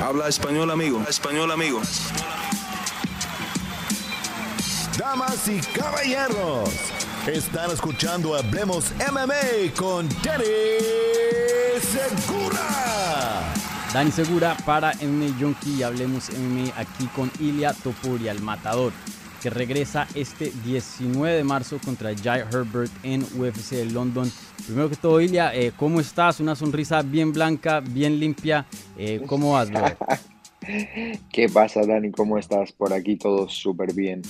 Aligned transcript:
Habla 0.00 0.28
español, 0.28 0.70
amigo. 0.70 1.02
Español, 1.08 1.50
amigo. 1.50 1.80
Damas 4.96 5.48
y 5.48 5.60
caballeros, 5.60 6.70
están 7.26 7.70
escuchando 7.72 8.36
Hablemos 8.36 8.92
MMA 9.10 9.74
con 9.76 10.08
Danny 10.22 10.44
Segura. 11.80 13.54
Dani 13.92 14.12
Segura 14.12 14.56
para 14.64 14.92
MMA 14.94 15.36
Junkie 15.40 15.78
y 15.78 15.82
Hablemos 15.82 16.30
MMA 16.30 16.72
aquí 16.76 17.06
con 17.16 17.30
Ilia 17.40 17.72
Topuria, 17.72 18.30
el 18.30 18.40
matador, 18.40 18.92
que 19.42 19.50
regresa 19.50 20.06
este 20.14 20.52
19 20.64 21.36
de 21.36 21.44
marzo 21.44 21.78
contra 21.84 22.14
Jai 22.16 22.40
Herbert 22.40 22.90
en 23.02 23.22
UFC 23.22 23.70
de 23.72 23.86
London. 23.86 24.30
Primero 24.66 24.90
que 24.90 24.96
todo, 24.96 25.20
Ilia, 25.20 25.54
eh, 25.54 25.72
¿cómo 25.76 26.00
estás? 26.00 26.40
Una 26.40 26.54
sonrisa 26.54 27.02
bien 27.02 27.32
blanca, 27.32 27.80
bien 27.80 28.18
limpia. 28.18 28.66
Eh, 28.96 29.22
¿Cómo 29.26 29.52
vas, 29.52 29.70
bro? 29.70 29.84
¿Qué 31.32 31.48
pasa, 31.48 31.82
Dani? 31.86 32.10
¿Cómo 32.10 32.38
estás? 32.38 32.72
Por 32.72 32.92
aquí 32.92 33.16
todo 33.16 33.48
súper 33.48 33.94
bien. 33.94 34.22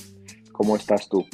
¿Cómo 0.53 0.77
estás 0.77 1.09
tú? 1.09 1.27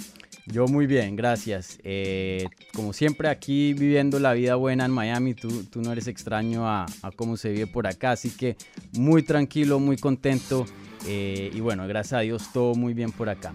Yo 0.47 0.67
muy 0.67 0.87
bien, 0.87 1.17
gracias. 1.17 1.79
Eh, 1.84 2.47
como 2.75 2.93
siempre 2.93 3.29
aquí 3.29 3.73
viviendo 3.73 4.19
la 4.20 4.34
vida 4.34 4.56
buena 4.56 4.84
en 4.84 4.91
Miami, 4.91 5.34
tú, 5.34 5.65
tú 5.65 5.81
no 5.81 5.93
eres 5.93 6.06
extraño 6.06 6.69
a, 6.69 6.84
a, 7.03 7.11
cómo 7.12 7.39
se 7.39 7.51
vive 7.51 7.67
por 7.67 7.87
acá, 7.87 8.11
así 8.11 8.31
que 8.31 8.56
muy 8.93 9.23
tranquilo, 9.23 9.81
muy 9.81 9.97
contento 9.97 10.67
eh, 11.06 11.51
y 11.53 11.61
bueno, 11.61 11.87
gracias 11.87 12.19
a 12.19 12.20
Dios 12.20 12.51
todo 12.53 12.75
muy 12.75 12.95
bien 12.95 13.12
por 13.12 13.29
acá. 13.29 13.53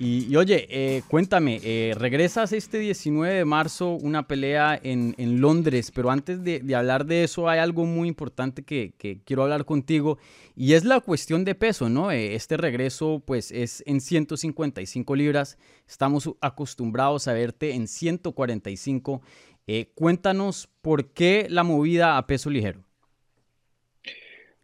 Y, 0.00 0.36
oye, 0.36 0.68
eh, 0.70 1.02
cuéntame, 1.08 1.60
eh, 1.64 1.92
regresas 1.98 2.52
este 2.52 2.78
19 2.78 3.34
de 3.34 3.44
marzo, 3.44 3.94
una 3.94 4.28
pelea 4.28 4.78
en, 4.80 5.14
Londres, 5.40 5.90
pero 5.92 6.10
antes 6.10 6.44
de, 6.44 6.62
hablar 6.76 7.04
de 7.04 7.24
eso 7.24 7.48
hay 7.48 7.58
algo 7.58 7.84
muy 7.84 8.06
importante 8.06 8.62
que, 8.62 8.92
quiero 9.24 9.42
hablar 9.42 9.64
contigo 9.64 10.18
y 10.54 10.74
es 10.74 10.84
la 10.84 11.00
cuestión 11.00 11.44
de 11.44 11.56
peso, 11.56 11.88
¿no? 11.88 12.12
Eh, 12.12 12.36
este 12.36 12.56
regreso 12.56 13.20
pues 13.26 13.50
es 13.50 13.82
en 13.86 14.00
155 14.00 15.16
libras, 15.16 15.58
estamos 15.88 16.30
acostumbrados 16.40 17.26
a 17.26 17.32
verte 17.32 17.74
en 17.74 17.88
145. 17.88 19.20
Eh, 19.66 19.90
cuéntanos 19.96 20.68
por 20.80 21.06
qué 21.06 21.48
la 21.50 21.64
movida 21.64 22.18
a 22.18 22.26
peso 22.28 22.50
ligero. 22.50 22.84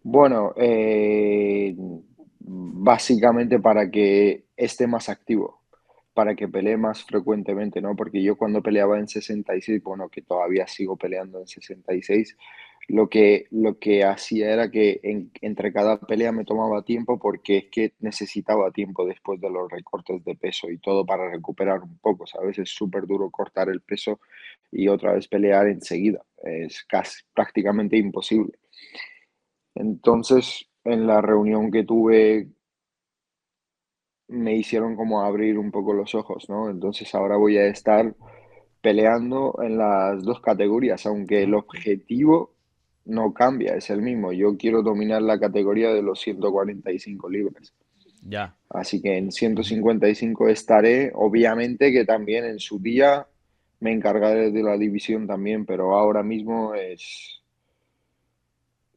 Bueno, 0.05 0.55
básicamente 2.39 3.59
para 3.59 3.91
que 3.91 4.44
esté 4.57 4.87
más 4.87 5.09
activo, 5.09 5.61
para 6.15 6.35
que 6.35 6.49
pelee 6.49 6.77
más 6.77 7.05
frecuentemente, 7.05 7.81
¿no? 7.81 7.97
Porque 7.97 8.23
yo 8.23 8.37
cuando 8.37 8.63
peleaba 8.63 8.99
en 8.99 9.09
66, 9.09 9.83
bueno, 9.83 10.09
que 10.09 10.23
todavía 10.23 10.67
sigo 10.67 10.97
peleando 10.97 11.41
en 11.41 11.47
66, 11.47 12.37
lo 12.89 13.09
que, 13.09 13.47
lo 13.51 13.79
que 13.79 14.05
hacía 14.05 14.53
era 14.53 14.71
que 14.71 15.01
en, 15.03 15.31
entre 15.41 15.73
cada 15.73 15.99
pelea 15.99 16.33
me 16.33 16.45
tomaba 16.45 16.85
tiempo 16.85 17.19
porque 17.19 17.59
es 17.59 17.65
que 17.71 17.95
necesitaba 18.01 18.71
tiempo 18.73 19.07
después 19.07 19.41
de 19.41 19.51
los 19.51 19.71
recortes 19.71 20.23
de 20.25 20.35
peso 20.35 20.71
y 20.71 20.79
todo 20.79 21.07
para 21.07 21.31
recuperar 21.31 21.83
un 21.83 21.99
poco, 21.99 22.27
¿sabes? 22.27 22.59
Es 22.59 22.71
súper 22.71 23.07
duro 23.07 23.31
cortar 23.31 23.69
el 23.69 23.81
peso 23.81 24.21
y 24.71 24.89
otra 24.89 25.15
vez 25.15 25.29
pelear 25.29 25.67
enseguida, 25.69 26.23
es 26.43 26.85
casi 26.85 27.23
prácticamente 27.35 27.97
imposible. 27.97 28.53
Entonces, 29.75 30.67
en 30.85 31.07
la 31.07 31.21
reunión 31.21 31.71
que 31.71 31.85
tuve 31.85 32.49
me 34.29 34.57
hicieron 34.57 34.97
como 34.97 35.23
abrir 35.23 35.59
un 35.59 35.71
poco 35.71 35.93
los 35.93 36.15
ojos, 36.15 36.49
¿no? 36.49 36.71
Entonces 36.71 37.15
ahora 37.15 37.37
voy 37.37 37.59
a 37.59 37.67
estar 37.67 38.15
peleando 38.81 39.59
en 39.63 39.79
las 39.79 40.23
dos 40.23 40.41
categorías, 40.41 41.07
aunque 41.07 41.43
el 41.43 41.55
objetivo 41.55 42.53
no 43.07 43.33
cambia, 43.33 43.75
es 43.75 43.91
el 43.91 44.03
mismo. 44.03 44.33
Yo 44.33 44.57
quiero 44.57 44.83
dominar 44.83 45.23
la 45.23 45.39
categoría 45.39 45.93
de 45.93 46.03
los 46.03 46.21
145 46.21 47.29
libras. 47.29 47.73
Ya. 48.27 48.57
Así 48.71 49.03
que 49.03 49.19
en 49.19 49.31
155 49.31 50.49
estaré, 50.49 51.13
obviamente 51.15 51.93
que 51.93 52.05
también 52.05 52.45
en 52.45 52.59
su 52.59 52.79
día 52.79 53.27
me 53.81 53.93
encargaré 53.93 54.51
de 54.51 54.63
la 54.63 54.79
división 54.79 55.27
también, 55.27 55.67
pero 55.67 55.95
ahora 55.95 56.23
mismo 56.23 56.75
es 56.75 57.43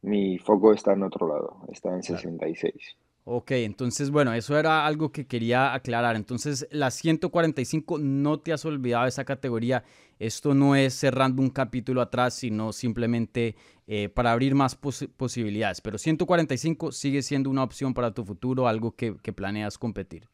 mi 0.02 0.38
foco 0.38 0.72
está 0.72 0.92
en 0.92 1.02
otro 1.02 1.28
lado, 1.28 1.62
está 1.70 1.94
en 1.94 2.02
66. 2.02 2.96
Ok, 3.30 3.50
entonces, 3.50 4.10
bueno, 4.10 4.32
eso 4.32 4.58
era 4.58 4.86
algo 4.86 5.12
que 5.12 5.26
quería 5.26 5.74
aclarar. 5.74 6.16
Entonces, 6.16 6.66
la 6.70 6.90
145 6.90 7.98
no 7.98 8.40
te 8.40 8.54
has 8.54 8.64
olvidado 8.64 9.02
de 9.02 9.10
esa 9.10 9.26
categoría. 9.26 9.84
Esto 10.18 10.54
no 10.54 10.74
es 10.74 10.94
cerrando 10.94 11.42
un 11.42 11.50
capítulo 11.50 12.00
atrás, 12.00 12.32
sino 12.32 12.72
simplemente 12.72 13.54
eh, 13.86 14.08
para 14.08 14.32
abrir 14.32 14.54
más 14.54 14.76
pos 14.76 15.06
posibilidades. 15.18 15.82
Pero 15.82 15.98
145 15.98 16.90
sigue 16.90 17.20
siendo 17.20 17.50
una 17.50 17.64
opción 17.64 17.92
para 17.92 18.14
tu 18.14 18.24
futuro, 18.24 18.66
algo 18.66 18.92
que, 18.92 19.12
planeas 19.12 19.76
competir. 19.76 20.26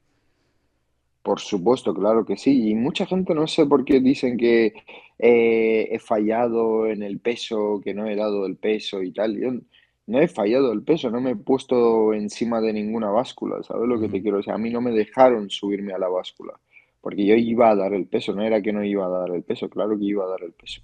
Por 1.24 1.40
supuesto, 1.40 1.92
claro 1.92 2.24
que 2.24 2.36
sí. 2.36 2.70
Y 2.70 2.76
mucha 2.76 3.06
gente 3.06 3.34
no 3.34 3.48
sé 3.48 3.66
por 3.66 3.84
qué 3.84 3.98
dicen 3.98 4.36
que 4.36 4.72
eh, 5.18 5.88
he 5.90 5.98
fallado 5.98 6.86
en 6.86 7.02
el 7.02 7.18
peso, 7.18 7.80
que 7.82 7.92
no 7.92 8.06
he 8.06 8.14
dado 8.14 8.46
el 8.46 8.54
peso 8.54 9.02
y 9.02 9.10
tal. 9.10 9.64
No 10.06 10.20
he 10.20 10.28
fallado 10.28 10.72
el 10.72 10.82
peso, 10.82 11.10
no 11.10 11.20
me 11.20 11.30
he 11.30 11.36
puesto 11.36 12.12
encima 12.12 12.60
de 12.60 12.72
ninguna 12.72 13.10
báscula, 13.10 13.62
¿sabes 13.62 13.88
lo 13.88 13.98
que 13.98 14.08
te 14.08 14.20
quiero 14.20 14.38
decir? 14.38 14.52
A 14.52 14.58
mí 14.58 14.70
no 14.70 14.80
me 14.80 14.90
dejaron 14.90 15.48
subirme 15.48 15.92
a 15.92 15.98
la 15.98 16.08
báscula, 16.08 16.52
porque 17.00 17.24
yo 17.24 17.34
iba 17.34 17.70
a 17.70 17.76
dar 17.76 17.94
el 17.94 18.06
peso, 18.06 18.34
no 18.34 18.42
era 18.42 18.60
que 18.60 18.72
no 18.72 18.84
iba 18.84 19.06
a 19.06 19.08
dar 19.08 19.30
el 19.30 19.42
peso, 19.42 19.68
claro 19.68 19.98
que 19.98 20.04
iba 20.04 20.24
a 20.24 20.28
dar 20.28 20.42
el 20.42 20.52
peso. 20.52 20.82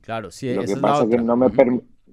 Claro, 0.00 0.30
sí, 0.30 0.52
Lo 0.54 0.64
que 0.64 0.76
pasa 0.76 1.04
es 1.04 1.10
que 1.10 1.16
no 1.18 1.36
me, 1.36 1.46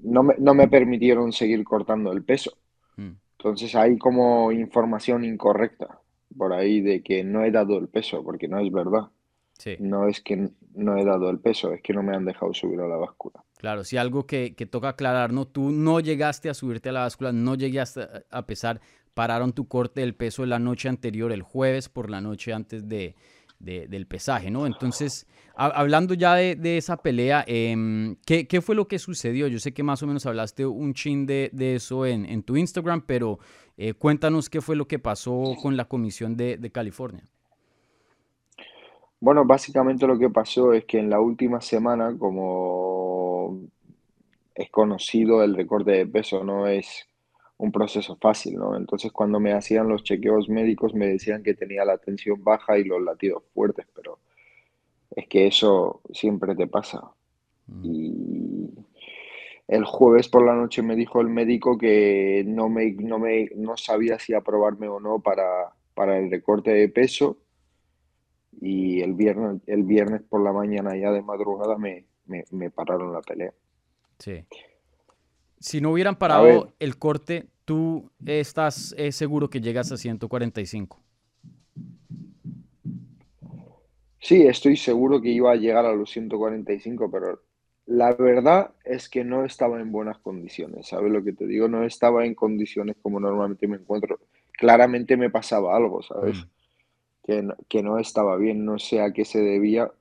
no, 0.03 0.23
me, 0.23 0.35
no 0.37 0.53
me, 0.53 0.67
permitieron 0.69 1.33
seguir 1.33 1.63
cortando 1.65 2.11
el 2.13 2.23
peso. 2.23 2.57
Mm. 2.95 3.11
Entonces 3.37 3.75
hay 3.75 3.97
como 3.97 4.51
información 4.53 5.25
incorrecta 5.25 5.99
por 6.37 6.53
ahí 6.53 6.79
de 6.79 7.03
que 7.03 7.23
no 7.23 7.43
he 7.43 7.51
dado 7.51 7.77
el 7.77 7.89
peso, 7.89 8.23
porque 8.23 8.47
no 8.47 8.59
es 8.59 8.71
verdad. 8.71 9.09
Sí. 9.57 9.75
No 9.79 10.07
es 10.07 10.21
que 10.21 10.49
no 10.73 10.97
he 10.97 11.03
dado 11.03 11.29
el 11.29 11.39
peso, 11.39 11.73
es 11.73 11.81
que 11.81 11.93
no 11.93 12.01
me 12.01 12.15
han 12.15 12.25
dejado 12.25 12.53
subir 12.53 12.79
a 12.79 12.87
la 12.87 12.95
báscula. 12.95 13.43
Claro, 13.61 13.83
sí, 13.83 13.95
algo 13.95 14.25
que, 14.25 14.55
que, 14.55 14.65
toca 14.65 14.89
aclarar, 14.89 15.31
¿no? 15.31 15.45
Tú 15.45 15.69
no 15.69 15.99
llegaste 15.99 16.49
a 16.49 16.55
subirte 16.55 16.89
a 16.89 16.93
la 16.93 17.01
báscula, 17.01 17.31
no 17.31 17.53
llegaste 17.53 18.07
a 18.31 18.47
pesar, 18.47 18.81
pararon 19.13 19.53
tu 19.53 19.67
corte 19.67 20.01
del 20.01 20.15
peso 20.15 20.47
la 20.47 20.57
noche 20.57 20.89
anterior, 20.89 21.31
el 21.31 21.43
jueves 21.43 21.87
por 21.87 22.09
la 22.09 22.21
noche 22.21 22.53
antes 22.53 22.89
de, 22.89 23.13
de, 23.59 23.87
del 23.87 24.07
pesaje, 24.07 24.49
¿no? 24.49 24.65
Entonces, 24.65 25.27
hablando 25.53 26.15
ya 26.15 26.33
de, 26.33 26.55
de 26.55 26.77
esa 26.77 26.97
pelea, 26.97 27.43
eh, 27.45 28.15
¿qué, 28.25 28.47
¿qué, 28.47 28.61
fue 28.61 28.73
lo 28.73 28.87
que 28.87 28.97
sucedió? 28.97 29.45
Yo 29.45 29.59
sé 29.59 29.75
que 29.75 29.83
más 29.83 30.01
o 30.01 30.07
menos 30.07 30.25
hablaste 30.25 30.65
un 30.65 30.95
chin 30.95 31.27
de, 31.27 31.51
de 31.53 31.75
eso 31.75 32.07
en, 32.07 32.25
en, 32.25 32.41
tu 32.41 32.57
Instagram, 32.57 33.03
pero 33.05 33.37
eh, 33.77 33.93
cuéntanos 33.93 34.49
qué 34.49 34.61
fue 34.61 34.75
lo 34.75 34.87
que 34.87 34.97
pasó 34.97 35.55
con 35.61 35.77
la 35.77 35.85
comisión 35.85 36.35
de 36.35 36.71
California. 36.73 37.23
Bueno, 39.19 39.45
básicamente 39.45 40.07
lo 40.07 40.17
que 40.17 40.31
pasó 40.31 40.73
es 40.73 40.85
que 40.85 40.97
en 40.97 41.11
la 41.11 41.19
última 41.19 41.61
semana, 41.61 42.17
como 42.17 43.00
es 44.55 44.69
conocido, 44.69 45.43
el 45.43 45.55
recorte 45.55 45.91
de 45.91 46.05
peso 46.05 46.43
no 46.43 46.67
es 46.67 47.07
un 47.57 47.71
proceso 47.71 48.15
fácil, 48.15 48.55
¿no? 48.55 48.75
Entonces 48.75 49.11
cuando 49.11 49.39
me 49.39 49.53
hacían 49.53 49.87
los 49.87 50.03
chequeos 50.03 50.49
médicos 50.49 50.93
me 50.93 51.07
decían 51.07 51.43
que 51.43 51.53
tenía 51.53 51.85
la 51.85 51.97
tensión 51.97 52.43
baja 52.43 52.77
y 52.77 52.83
los 52.83 53.01
latidos 53.01 53.43
fuertes, 53.53 53.85
pero 53.95 54.17
es 55.15 55.27
que 55.27 55.47
eso 55.47 56.01
siempre 56.11 56.55
te 56.55 56.67
pasa. 56.67 57.11
Mm. 57.67 57.81
Y 57.83 58.69
el 59.67 59.85
jueves 59.85 60.27
por 60.27 60.45
la 60.45 60.55
noche 60.55 60.81
me 60.81 60.95
dijo 60.95 61.21
el 61.21 61.29
médico 61.29 61.77
que 61.77 62.43
no, 62.47 62.67
me, 62.67 62.91
no, 62.93 63.19
me, 63.19 63.49
no 63.55 63.77
sabía 63.77 64.19
si 64.19 64.33
aprobarme 64.33 64.87
o 64.87 64.99
no 64.99 65.19
para, 65.19 65.73
para 65.93 66.17
el 66.17 66.31
recorte 66.31 66.71
de 66.71 66.89
peso 66.89 67.37
y 68.59 69.01
el 69.01 69.13
viernes, 69.13 69.61
el 69.67 69.83
viernes 69.83 70.23
por 70.23 70.43
la 70.43 70.51
mañana 70.51 70.97
ya 70.97 71.11
de 71.11 71.21
madrugada 71.21 71.77
me, 71.77 72.05
me, 72.25 72.43
me 72.51 72.69
pararon 72.69 73.13
la 73.13 73.21
pelea. 73.21 73.53
Sí. 74.19 74.45
Si 75.59 75.81
no 75.81 75.91
hubieran 75.91 76.15
parado 76.15 76.73
el 76.79 76.97
corte, 76.97 77.47
¿tú 77.65 78.09
estás 78.25 78.95
eh, 78.97 79.11
seguro 79.11 79.49
que 79.49 79.61
llegas 79.61 79.91
a 79.91 79.97
145? 79.97 80.99
Sí, 84.19 84.43
estoy 84.43 84.77
seguro 84.77 85.21
que 85.21 85.29
iba 85.29 85.51
a 85.51 85.55
llegar 85.55 85.85
a 85.85 85.93
los 85.93 86.11
145, 86.11 87.09
pero 87.11 87.41
la 87.87 88.13
verdad 88.13 88.71
es 88.85 89.09
que 89.09 89.23
no 89.23 89.45
estaba 89.45 89.79
en 89.81 89.91
buenas 89.91 90.19
condiciones, 90.19 90.87
¿sabes 90.87 91.11
lo 91.11 91.23
que 91.23 91.33
te 91.33 91.47
digo? 91.47 91.67
No 91.67 91.83
estaba 91.83 92.25
en 92.25 92.35
condiciones 92.35 92.95
como 93.01 93.19
normalmente 93.19 93.67
me 93.67 93.77
encuentro. 93.77 94.19
Claramente 94.51 95.17
me 95.17 95.31
pasaba 95.31 95.75
algo, 95.75 96.03
¿sabes? 96.03 96.37
Mm 96.37 96.49
que 97.23 97.41
no, 97.41 97.55
que 97.69 97.83
no 97.83 97.99
estaba 97.99 98.35
bien, 98.37 98.65
no 98.65 98.79
sé 98.79 99.01
a 99.01 99.13
qué 99.13 99.25
se 99.25 99.39
debía, 99.39 99.91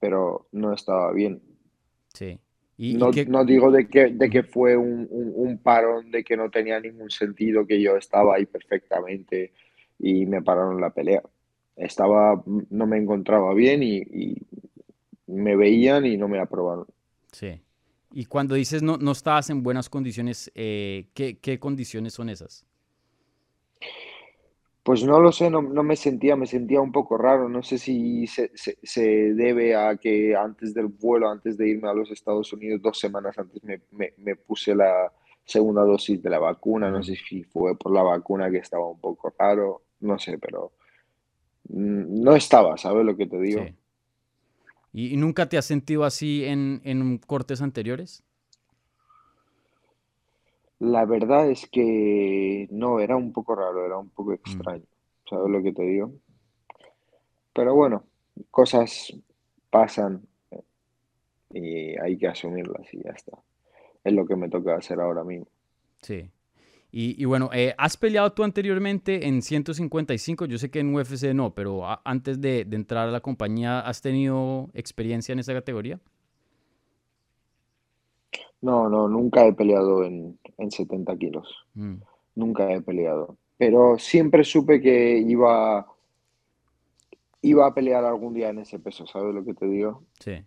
pero 0.00 0.46
no 0.52 0.72
estaba 0.72 1.12
bien. 1.12 1.42
Sí. 2.12 2.38
¿Y, 2.76 2.94
no, 2.94 3.10
y 3.10 3.12
que... 3.12 3.26
no, 3.26 3.44
digo 3.44 3.70
de 3.70 3.88
que, 3.88 4.08
de 4.08 4.30
que 4.30 4.42
fue 4.42 4.76
un, 4.76 5.06
un, 5.10 5.32
un, 5.34 5.58
parón, 5.58 6.10
de 6.10 6.24
que 6.24 6.36
no 6.36 6.50
tenía 6.50 6.80
ningún 6.80 7.10
sentido, 7.10 7.66
que 7.66 7.80
yo 7.80 7.96
estaba 7.96 8.36
ahí 8.36 8.46
perfectamente 8.46 9.52
y 9.98 10.26
me 10.26 10.42
pararon 10.42 10.80
la 10.80 10.90
pelea. 10.90 11.22
Estaba, 11.76 12.42
no 12.70 12.86
me 12.86 12.98
encontraba 12.98 13.54
bien 13.54 13.82
y, 13.82 13.98
y 13.98 14.36
me 15.26 15.56
veían 15.56 16.06
y 16.06 16.16
no 16.16 16.28
me 16.28 16.38
aprobaron. 16.38 16.86
Sí. 17.30 17.60
Y 18.12 18.26
cuando 18.26 18.54
dices 18.54 18.82
no, 18.82 18.98
no 18.98 19.12
estabas 19.12 19.48
en 19.50 19.62
buenas 19.62 19.88
condiciones, 19.88 20.50
eh, 20.54 21.08
¿qué, 21.14 21.38
qué 21.38 21.58
condiciones 21.58 22.14
son 22.14 22.28
esas? 22.28 22.66
Pues 24.82 25.04
no 25.04 25.20
lo 25.20 25.30
sé, 25.30 25.48
no, 25.48 25.62
no 25.62 25.82
me 25.84 25.94
sentía, 25.96 26.34
me 26.34 26.46
sentía 26.46 26.80
un 26.80 26.90
poco 26.90 27.16
raro. 27.16 27.48
No 27.48 27.62
sé 27.62 27.78
si 27.78 28.26
se, 28.26 28.50
se- 28.56 28.78
se 28.82 29.02
debe 29.34 29.76
a 29.76 29.96
que 29.96 30.34
antes 30.34 30.74
del 30.74 30.86
vuelo, 30.88 31.28
antes 31.28 31.56
de 31.56 31.68
irme 31.68 31.88
a 31.88 31.94
los 31.94 32.10
Estados 32.10 32.52
Unidos, 32.52 32.82
dos 32.82 32.98
semanas 32.98 33.38
antes 33.38 33.62
me, 33.62 33.80
me- 33.92 34.12
me 34.18 34.34
puse 34.36 34.74
la 34.74 35.12
segunda 35.44 35.82
dosis 35.82 36.20
de 36.22 36.30
la 36.30 36.38
vacuna. 36.40 36.90
No 36.90 37.02
sé 37.02 37.14
si 37.16 37.44
fue 37.44 37.76
por 37.78 37.92
la 37.94 38.02
vacuna 38.02 38.50
que 38.50 38.58
estaba 38.58 38.88
un 38.90 39.00
poco 39.00 39.32
raro, 39.38 39.82
no 40.00 40.18
sé, 40.18 40.38
pero 40.38 40.72
mm, 41.68 42.22
no 42.22 42.34
estaba, 42.36 42.76
¿sabes 42.78 43.04
lo 43.04 43.16
que 43.16 43.26
te 43.26 43.38
digo? 43.40 43.62
sí. 43.62 43.76
¿Y, 44.92 45.14
y 45.14 45.16
nunca 45.16 45.48
te 45.48 45.56
has 45.58 45.64
sentido 45.64 46.04
así 46.04 46.44
en, 46.44 46.80
en 46.84 47.18
cortes 47.18 47.62
anteriores? 47.62 48.22
La 50.82 51.06
verdad 51.06 51.48
es 51.50 51.66
que 51.70 52.68
no, 52.70 53.00
era 53.00 53.16
un 53.16 53.32
poco 53.32 53.54
raro, 53.54 53.86
era 53.86 53.96
un 53.96 54.10
poco 54.10 54.34
Mm, 54.46 54.72
extraño, 54.74 54.84
¿sabes 55.24 55.50
lo 55.50 55.62
que 55.62 55.72
te 55.72 55.82
digo? 55.82 56.12
Pero 57.54 57.74
bueno, 57.74 58.04
cosas 58.50 59.12
pasan 59.70 60.26
y 61.50 61.96
hay 62.00 62.18
que 62.18 62.26
asumirlas 62.26 62.92
y 62.92 63.02
ya 63.04 63.10
está. 63.12 63.38
Es 64.04 64.12
lo 64.14 64.26
que 64.26 64.36
me 64.36 64.48
toca 64.50 64.76
hacer 64.76 65.00
ahora 65.00 65.24
mismo. 65.24 65.46
sí. 66.02 66.30
Y, 66.92 67.22
y 67.22 67.26
bueno, 67.26 67.50
eh, 67.54 67.74
¿has 67.78 67.96
peleado 67.98 68.32
tú 68.32 68.44
anteriormente 68.44 69.28
en 69.28 69.42
155? 69.42 70.46
Yo 70.46 70.58
sé 70.58 70.70
que 70.70 70.80
en 70.80 70.94
UFC 70.94 71.34
no, 71.34 71.54
pero 71.54 71.86
a- 71.86 72.02
antes 72.04 72.40
de, 72.40 72.64
de 72.66 72.76
entrar 72.76 73.08
a 73.08 73.12
la 73.12 73.20
compañía, 73.20 73.80
¿has 73.80 74.02
tenido 74.02 74.70
experiencia 74.74 75.32
en 75.34 75.40
esa 75.40 75.54
categoría? 75.54 76.00
No, 78.62 78.88
no, 78.88 79.08
nunca 79.08 79.46
he 79.46 79.52
peleado 79.52 80.04
en, 80.04 80.38
en 80.58 80.70
70 80.70 81.16
kilos, 81.18 81.66
Mm, 81.74 82.02
nunca 82.36 82.72
he 82.72 82.80
peleado. 82.82 83.36
Pero 83.58 83.98
siempre 83.98 84.44
supe 84.44 84.80
que 84.80 85.18
iba, 85.18 85.86
iba 87.42 87.66
a 87.66 87.74
pelear 87.74 88.04
algún 88.06 88.32
día 88.34 88.48
en 88.48 88.60
ese 88.60 88.78
peso, 88.78 89.06
¿sabes 89.06 89.34
lo 89.34 89.44
que 89.44 89.54
te 89.54 89.66
digo? 89.66 90.02
sí, 90.20 90.46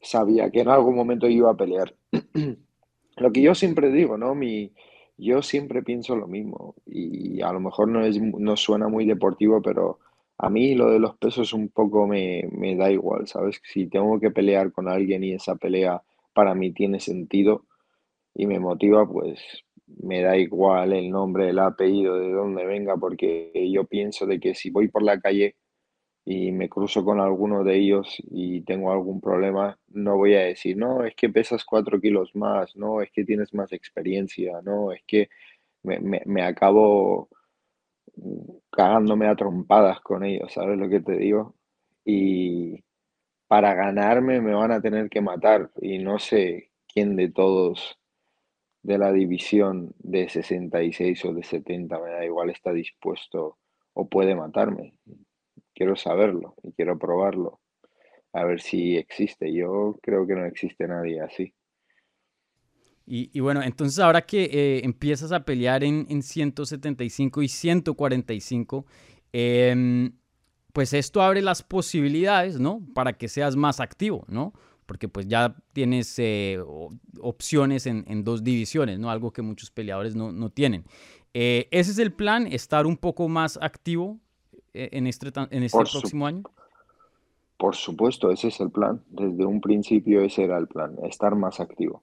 Sabía 0.00 0.50
que 0.50 0.60
en 0.60 0.68
algún 0.68 0.94
momento 0.94 1.28
iba 1.28 1.50
a 1.50 1.56
pelear. 1.56 1.94
Lo 3.16 3.32
que 3.32 3.42
yo 3.42 3.54
siempre 3.54 3.90
digo, 3.90 4.16
¿no? 4.16 4.34
Mi, 4.34 4.72
yo 5.16 5.42
siempre 5.42 5.82
pienso 5.82 6.14
lo 6.16 6.28
mismo 6.28 6.76
y 6.86 7.40
a 7.42 7.52
lo 7.52 7.60
mejor 7.60 7.88
no 7.88 8.04
es, 8.04 8.20
no 8.20 8.56
suena 8.56 8.88
muy 8.88 9.06
deportivo, 9.06 9.60
pero 9.62 9.98
a 10.38 10.48
mí 10.50 10.74
lo 10.76 10.90
de 10.90 11.00
los 11.00 11.16
pesos 11.16 11.52
un 11.52 11.68
poco 11.68 12.06
me, 12.06 12.44
me 12.52 12.76
da 12.76 12.90
igual, 12.92 13.26
¿sabes? 13.26 13.60
Si 13.64 13.88
tengo 13.88 14.20
que 14.20 14.30
pelear 14.30 14.72
con 14.72 14.88
alguien 14.88 15.24
y 15.24 15.32
esa 15.32 15.56
pelea 15.56 16.02
para 16.38 16.54
mí 16.54 16.72
tiene 16.72 17.00
sentido 17.00 17.64
y 18.32 18.46
me 18.46 18.60
motiva, 18.60 19.08
pues 19.08 19.40
me 19.88 20.22
da 20.22 20.36
igual 20.36 20.92
el 20.92 21.10
nombre, 21.10 21.50
el 21.50 21.58
apellido, 21.58 22.14
de 22.16 22.30
dónde 22.30 22.64
venga, 22.64 22.96
porque 22.96 23.50
yo 23.72 23.86
pienso 23.86 24.24
de 24.24 24.38
que 24.38 24.54
si 24.54 24.70
voy 24.70 24.86
por 24.86 25.02
la 25.02 25.18
calle 25.20 25.56
y 26.24 26.52
me 26.52 26.68
cruzo 26.68 27.04
con 27.04 27.18
alguno 27.20 27.64
de 27.64 27.74
ellos 27.76 28.16
y 28.30 28.60
tengo 28.62 28.92
algún 28.92 29.20
problema, 29.20 29.76
no 29.88 30.16
voy 30.16 30.36
a 30.36 30.42
decir, 30.42 30.76
no, 30.76 31.04
es 31.04 31.16
que 31.16 31.28
pesas 31.28 31.64
cuatro 31.64 32.00
kilos 32.00 32.30
más, 32.36 32.76
no, 32.76 33.02
es 33.02 33.10
que 33.10 33.24
tienes 33.24 33.52
más 33.52 33.72
experiencia, 33.72 34.60
no, 34.62 34.92
es 34.92 35.02
que 35.08 35.30
me, 35.82 35.98
me, 35.98 36.22
me 36.24 36.42
acabo 36.44 37.28
cagándome 38.70 39.26
a 39.26 39.34
trompadas 39.36 40.00
con 40.02 40.24
ellos, 40.24 40.52
¿sabes 40.52 40.78
lo 40.78 40.88
que 40.88 41.00
te 41.00 41.16
digo? 41.16 41.56
Y 42.04 42.84
para 43.48 43.74
ganarme 43.74 44.40
me 44.40 44.54
van 44.54 44.70
a 44.70 44.80
tener 44.80 45.08
que 45.08 45.20
matar 45.20 45.70
y 45.80 45.98
no 45.98 46.18
sé 46.18 46.70
quién 46.86 47.16
de 47.16 47.30
todos 47.30 47.98
de 48.82 48.98
la 48.98 49.12
división 49.12 49.94
de 49.98 50.28
66 50.28 51.24
o 51.24 51.32
de 51.32 51.42
70, 51.42 51.98
me 51.98 52.10
da 52.10 52.24
igual, 52.24 52.50
está 52.50 52.72
dispuesto 52.72 53.58
o 53.92 54.08
puede 54.08 54.34
matarme. 54.34 54.94
Quiero 55.74 55.96
saberlo 55.96 56.54
y 56.62 56.72
quiero 56.72 56.98
probarlo, 56.98 57.60
a 58.32 58.44
ver 58.44 58.60
si 58.60 58.96
existe. 58.96 59.52
Yo 59.52 59.98
creo 60.02 60.26
que 60.26 60.34
no 60.34 60.44
existe 60.44 60.86
nadie 60.86 61.20
así. 61.20 61.52
Y, 63.10 63.40
bueno, 63.40 63.62
entonces 63.62 63.98
ahora 64.00 64.20
que 64.20 64.44
eh, 64.44 64.84
empiezas 64.84 65.32
a 65.32 65.42
pelear 65.42 65.82
en, 65.82 66.06
en 66.10 66.22
175 66.22 67.40
y 67.40 67.48
145, 67.48 68.84
em, 69.32 70.12
pues 70.72 70.92
esto 70.92 71.22
abre 71.22 71.42
las 71.42 71.62
posibilidades, 71.62 72.60
¿no? 72.60 72.82
Para 72.94 73.12
que 73.14 73.28
seas 73.28 73.56
más 73.56 73.80
activo, 73.80 74.24
¿no? 74.28 74.52
Porque 74.86 75.08
pues 75.08 75.26
ya 75.26 75.54
tienes 75.72 76.18
eh, 76.18 76.58
opciones 77.20 77.86
en, 77.86 78.04
en 78.08 78.24
dos 78.24 78.42
divisiones, 78.42 78.98
¿no? 78.98 79.10
Algo 79.10 79.32
que 79.32 79.42
muchos 79.42 79.70
peleadores 79.70 80.14
no, 80.16 80.32
no 80.32 80.50
tienen. 80.50 80.84
Eh, 81.34 81.68
ese 81.70 81.90
es 81.90 81.98
el 81.98 82.12
plan, 82.12 82.46
estar 82.46 82.86
un 82.86 82.96
poco 82.96 83.28
más 83.28 83.58
activo 83.60 84.18
eh, 84.72 84.88
en 84.92 85.06
este, 85.06 85.28
en 85.50 85.62
este 85.62 85.76
Por 85.76 85.90
próximo 85.90 86.26
año. 86.26 86.42
por 87.56 87.74
supuesto, 87.76 88.30
ese 88.30 88.48
es 88.48 88.60
el 88.60 88.70
plan. 88.70 89.02
Desde 89.10 89.44
un 89.44 89.60
principio 89.60 90.20
ese 90.22 90.44
era 90.44 90.56
el 90.58 90.68
plan, 90.68 90.96
estar 91.04 91.34
más 91.34 91.60
activo. 91.60 92.02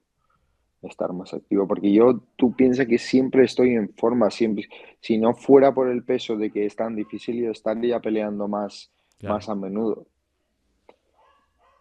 Estar 0.82 1.12
más 1.12 1.34
activo, 1.34 1.66
porque 1.66 1.92
yo, 1.92 2.20
tú 2.36 2.54
piensas 2.54 2.86
que 2.86 2.98
siempre 2.98 3.44
estoy 3.44 3.70
en 3.74 3.92
forma, 3.96 4.30
siempre. 4.30 4.68
Si 5.00 5.18
no 5.18 5.34
fuera 5.34 5.74
por 5.74 5.88
el 5.88 6.04
peso 6.04 6.36
de 6.36 6.50
que 6.52 6.64
es 6.66 6.76
tan 6.76 6.94
difícil, 6.96 7.36
yo 7.42 7.50
estaría 7.50 8.00
peleando 8.00 8.46
más, 8.48 8.92
Claro. 9.18 9.34
más 9.34 9.48
a 9.48 9.54
menudo. 9.54 10.06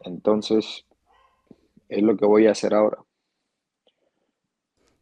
Entonces, 0.05 0.85
es 1.89 2.03
lo 2.03 2.15
que 2.15 2.25
voy 2.27 2.45
a 2.45 2.51
hacer 2.51 2.75
ahora. 2.75 2.99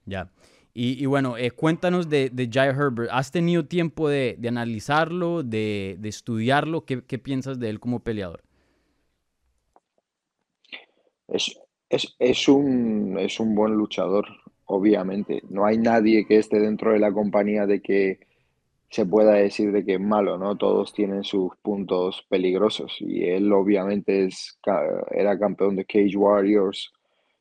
Ya. 0.05 0.31
Y, 0.73 1.01
y 1.01 1.05
bueno, 1.05 1.37
eh, 1.37 1.51
cuéntanos 1.51 2.09
de, 2.09 2.29
de 2.31 2.49
Jai 2.51 2.69
Herbert. 2.69 3.09
¿Has 3.11 3.31
tenido 3.31 3.65
tiempo 3.65 4.09
de, 4.09 4.35
de 4.39 4.47
analizarlo, 4.47 5.43
de, 5.43 5.97
de 5.99 6.09
estudiarlo? 6.09 6.85
¿Qué, 6.85 7.03
qué 7.05 7.19
piensas 7.19 7.59
de 7.59 7.69
él 7.69 7.79
como 7.79 7.99
peleador? 8.03 8.43
Es, 11.27 11.49
es, 11.93 12.15
es 12.19 12.47
un, 12.47 13.17
es 13.19 13.39
un 13.39 13.55
buen 13.55 13.73
luchador, 13.73 14.25
obviamente. 14.65 15.41
No 15.49 15.65
hay 15.65 15.77
nadie 15.77 16.25
que 16.25 16.37
esté 16.39 16.59
dentro 16.59 16.91
de 16.91 16.99
la 16.99 17.13
compañía 17.13 17.65
de 17.67 17.81
que 17.81 18.19
se 18.89 19.05
pueda 19.05 19.33
decir 19.33 19.71
de 19.71 19.85
que 19.85 19.95
es 19.95 19.99
malo, 19.99 20.37
¿no? 20.37 20.57
Todos 20.57 20.93
tienen 20.93 21.23
sus 21.23 21.55
puntos 21.61 22.25
peligrosos 22.29 22.97
y 22.99 23.25
él 23.25 23.51
obviamente 23.53 24.25
es, 24.25 24.59
era 25.11 25.37
campeón 25.39 25.75
de 25.75 25.85
Cage 25.85 26.15
Warriors, 26.17 26.91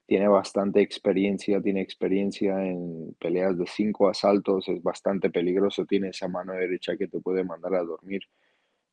tiene 0.06 0.28
bastante 0.28 0.80
experiencia, 0.82 1.62
tiene 1.62 1.80
experiencia 1.82 2.62
en 2.66 3.14
peleas 3.18 3.56
de 3.58 3.66
cinco 3.66 4.08
asaltos, 4.08 4.68
es 4.68 4.82
bastante 4.82 5.30
peligroso, 5.30 5.86
tiene 5.86 6.08
esa 6.10 6.28
mano 6.28 6.52
derecha 6.54 6.96
que 6.96 7.08
te 7.08 7.20
puede 7.20 7.44
mandar 7.44 7.74
a 7.74 7.84
dormir. 7.84 8.22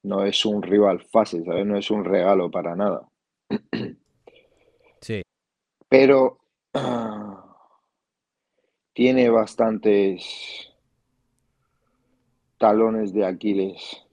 No 0.03 0.23
es 0.25 0.45
un 0.45 0.61
rival 0.61 1.01
fácil, 1.01 1.43
¿sabes? 1.45 1.65
No 1.65 1.77
es 1.77 1.91
un 1.91 2.05
regalo 2.05 2.49
para 2.51 2.75
nada. 2.75 3.09
Pero 5.89 6.39
tiene 8.93 9.29
bastantes 9.29 10.69
talones 12.57 13.13
de 13.13 13.25
Aquiles. 13.25 14.05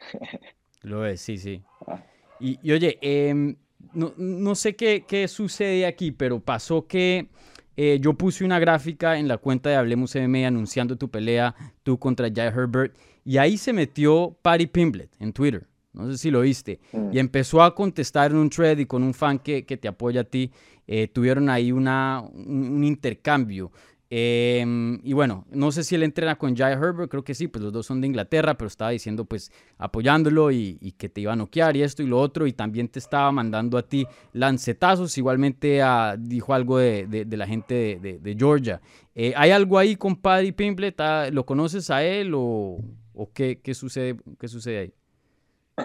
Lo 0.82 1.06
es, 1.06 1.20
sí, 1.20 1.38
sí. 1.38 1.62
Ah. 1.86 2.02
Y, 2.40 2.58
y 2.62 2.72
oye, 2.72 2.98
em, 3.02 3.56
no, 3.92 4.14
no 4.16 4.54
sé 4.54 4.74
qué, 4.74 5.04
qué 5.06 5.28
sucede 5.28 5.86
aquí, 5.86 6.10
pero 6.10 6.40
pasó 6.40 6.86
que 6.86 7.28
eh, 7.76 7.98
yo 8.00 8.14
puse 8.14 8.44
una 8.44 8.58
gráfica 8.58 9.18
en 9.18 9.28
la 9.28 9.38
cuenta 9.38 9.70
de 9.70 9.76
Hablemos 9.76 10.14
MMA 10.14 10.46
anunciando 10.46 10.96
tu 10.96 11.10
pelea, 11.10 11.54
tú 11.82 11.98
contra 11.98 12.28
Jai 12.34 12.48
Herbert, 12.48 12.96
y 13.24 13.38
ahí 13.38 13.56
se 13.56 13.72
metió 13.72 14.36
Patty 14.42 14.66
Pimblet 14.66 15.10
en 15.18 15.32
Twitter. 15.32 15.66
No 15.92 16.10
sé 16.10 16.18
si 16.18 16.30
lo 16.30 16.40
viste. 16.42 16.78
Mm. 16.92 17.08
Y 17.12 17.18
empezó 17.18 17.62
a 17.62 17.74
contestar 17.74 18.30
en 18.30 18.36
un 18.38 18.48
thread 18.50 18.78
y 18.78 18.86
con 18.86 19.02
un 19.02 19.12
fan 19.14 19.38
que, 19.38 19.64
que 19.66 19.76
te 19.76 19.88
apoya 19.88 20.20
a 20.22 20.24
ti. 20.24 20.50
eh, 20.86 21.06
tuvieron 21.08 21.48
ahí 21.48 21.70
una, 21.72 22.20
un, 22.32 22.68
un 22.76 22.84
intercambio. 22.84 23.70
Em, 24.12 24.98
y 25.04 25.12
bueno, 25.12 25.46
no 25.52 25.70
sé 25.70 25.84
si 25.84 25.94
él 25.94 26.02
entrena 26.02 26.36
con 26.36 26.56
Jai 26.56 26.72
Herbert, 26.72 27.08
creo 27.08 27.22
que 27.22 27.32
sí, 27.32 27.46
pues 27.46 27.62
los 27.62 27.72
dos 27.72 27.86
son 27.86 28.00
de 28.00 28.08
Inglaterra, 28.08 28.58
pero 28.58 28.66
estaba 28.66 28.90
diciendo 28.90 29.24
pues 29.24 29.52
apoyándolo 29.78 30.50
y, 30.50 30.78
y 30.80 30.92
que 30.92 31.08
te 31.08 31.20
iba 31.20 31.32
a 31.32 31.36
noquear 31.36 31.76
y 31.76 31.82
esto 31.82 32.02
y 32.02 32.06
lo 32.08 32.18
otro, 32.18 32.48
y 32.48 32.52
también 32.52 32.88
te 32.88 32.98
estaba 32.98 33.30
mandando 33.30 33.78
a 33.78 33.82
ti 33.86 34.04
lancetazos, 34.32 35.16
igualmente 35.16 35.80
ah, 35.80 36.16
dijo 36.18 36.52
algo 36.54 36.78
de, 36.78 37.06
de- 37.06 37.24
de 37.24 37.36
la 37.36 37.46
gente 37.46 37.98
de, 38.02 38.18
de- 38.18 38.34
Georgia. 38.36 38.80
Eh, 39.14 39.32
¿Hay 39.36 39.52
algo 39.52 39.78
ahí 39.78 39.94
con 39.94 40.16
Paddy 40.16 40.50
Pimblet? 40.50 41.00
¿Lo 41.32 41.46
conoces 41.46 41.88
a 41.90 42.02
él 42.02 42.32
o, 42.34 42.78
o 43.14 43.30
qué, 43.32 43.60
qué 43.62 43.74
sucede, 43.74 44.16
qué 44.40 44.48
sucede 44.48 44.78
ahí? 44.78 44.92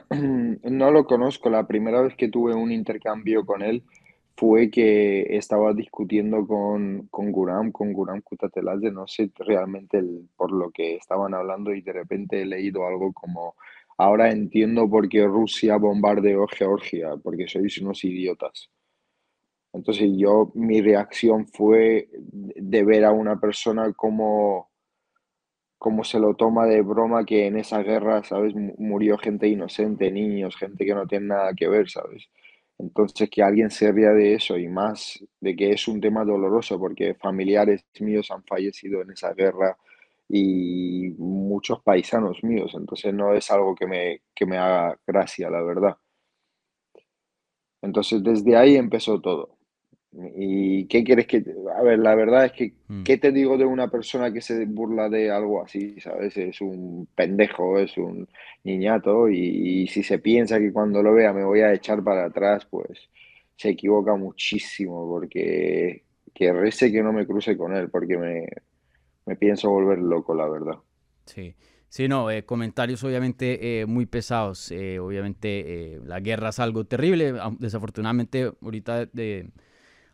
No 0.64 0.92
lo 0.92 1.06
conozco. 1.06 1.50
La 1.50 1.68
primera 1.68 2.02
vez 2.02 2.16
que 2.16 2.30
tuve 2.30 2.54
un 2.54 2.72
intercambio 2.72 3.46
con 3.46 3.62
él 3.62 3.84
fue 4.36 4.70
que 4.70 5.38
estaba 5.38 5.74
discutiendo 5.74 6.46
con, 6.46 7.08
con 7.10 7.32
Guram, 7.32 7.72
con 7.72 7.94
Guram 7.94 8.22
Kutateladze. 8.22 8.92
No 8.92 9.08
sé 9.08 9.32
realmente 9.38 10.04
por 10.36 10.52
lo 10.52 10.72
que 10.72 10.96
estaban 10.96 11.34
hablando 11.34 11.74
y 11.74 11.82
de 11.82 11.94
repente 11.94 12.42
he 12.42 12.46
leído 12.46 12.86
algo 12.86 13.14
como, 13.14 13.56
ahora 13.98 14.32
entiendo 14.32 14.90
por 14.90 15.08
qué 15.08 15.26
Rusia 15.26 15.78
bombardeó 15.78 16.48
Georgia, 16.48 17.16
porque 17.22 17.48
sois 17.48 17.78
unos 17.80 18.04
idiotas. 18.04 18.70
Entonces 19.74 20.10
yo, 20.16 20.52
mi 20.56 20.82
reacción 20.82 21.48
fue 21.48 22.10
de 22.14 22.84
ver 22.84 23.04
a 23.06 23.12
una 23.12 23.40
persona 23.40 23.92
como, 23.94 24.70
como 25.86 26.04
se 26.04 26.20
lo 26.20 26.34
toma 26.34 26.66
de 26.66 26.82
broma 26.82 27.26
que 27.26 27.46
en 27.46 27.58
esa 27.58 27.84
guerra, 27.84 28.24
¿sabes? 28.24 28.56
Murió 28.56 29.20
gente 29.20 29.48
inocente, 29.48 30.12
niños, 30.12 30.56
gente 30.56 30.84
que 30.84 30.96
no 30.96 31.06
tiene 31.06 31.28
nada 31.28 31.54
que 31.54 31.68
ver, 31.68 31.88
¿sabes? 31.92 32.28
Entonces 32.80 33.30
que 33.30 33.44
alguien 33.44 33.70
se 33.70 33.92
ría 33.92 34.10
de 34.10 34.34
eso 34.34 34.58
y 34.58 34.68
más 34.68 35.24
de 35.40 35.56
que 35.56 35.74
es 35.74 35.88
un 35.88 36.02
tema 36.02 36.26
doloroso 36.26 36.80
porque 36.80 37.14
familiares 37.14 37.86
míos 38.00 38.32
han 38.32 38.44
fallecido 38.46 39.04
en 39.04 39.12
esa 39.12 39.36
guerra 39.36 39.78
y 40.28 41.12
muchos 41.20 41.84
paisanos 41.84 42.44
míos, 42.44 42.74
entonces 42.76 43.14
no 43.14 43.36
es 43.36 43.52
algo 43.52 43.76
que 43.76 43.86
me, 43.86 44.22
que 44.34 44.48
me 44.48 44.58
haga 44.58 44.98
gracia, 45.06 45.52
la 45.52 45.62
verdad. 45.62 45.96
Entonces 47.82 48.22
desde 48.22 48.58
ahí 48.58 48.76
empezó 48.76 49.22
todo. 49.22 49.55
¿Y 50.36 50.88
qué 50.88 51.04
quieres 51.04 51.28
que.? 51.28 51.44
A 51.78 51.82
ver, 51.84 52.00
la 52.00 52.16
verdad 52.16 52.46
es 52.46 52.52
que, 52.54 52.76
Mm. 52.90 53.04
¿qué 53.04 53.18
te 53.18 53.32
digo 53.32 53.58
de 53.58 53.66
una 53.66 53.90
persona 53.92 54.32
que 54.34 54.42
se 54.42 54.66
burla 54.66 55.10
de 55.10 55.32
algo 55.32 55.62
así? 55.64 56.00
¿Sabes? 56.00 56.38
Es 56.38 56.62
un 56.62 57.08
pendejo, 57.16 57.78
es 57.80 57.98
un 57.98 58.28
niñato, 58.64 59.30
y, 59.30 59.84
y 59.84 59.88
si 59.88 60.04
se 60.04 60.20
piensa 60.20 60.60
que 60.60 60.72
cuando 60.74 61.04
lo 61.04 61.14
vea 61.14 61.34
me 61.34 61.44
voy 61.46 61.62
a 61.62 61.74
echar 61.74 62.04
para 62.04 62.26
atrás, 62.26 62.66
pues 62.70 63.10
se 63.58 63.70
equivoca 63.70 64.16
muchísimo, 64.16 65.08
porque 65.10 66.04
que 66.34 66.52
rece 66.54 66.92
que 66.92 67.02
no 67.04 67.14
me 67.14 67.26
cruce 67.26 67.58
con 67.58 67.76
él, 67.76 67.90
porque 67.90 68.18
me, 68.18 68.48
me 69.26 69.36
pienso 69.38 69.70
volver 69.72 70.00
loco, 70.00 70.36
la 70.36 70.48
verdad. 70.50 70.76
Sí, 71.26 71.56
sí, 71.90 72.08
no, 72.08 72.30
eh, 72.30 72.46
comentarios 72.46 73.04
obviamente 73.04 73.82
eh, 73.82 73.86
muy 73.86 74.06
pesados. 74.06 74.72
eh, 74.72 75.00
obviamente 75.00 76.00
la 76.06 76.20
guerra 76.20 76.50
es 76.50 76.60
algo 76.60 76.86
terrible. 76.86 77.34
Desafortunadamente, 77.60 78.52
ahorita 78.62 79.08
de, 79.08 79.50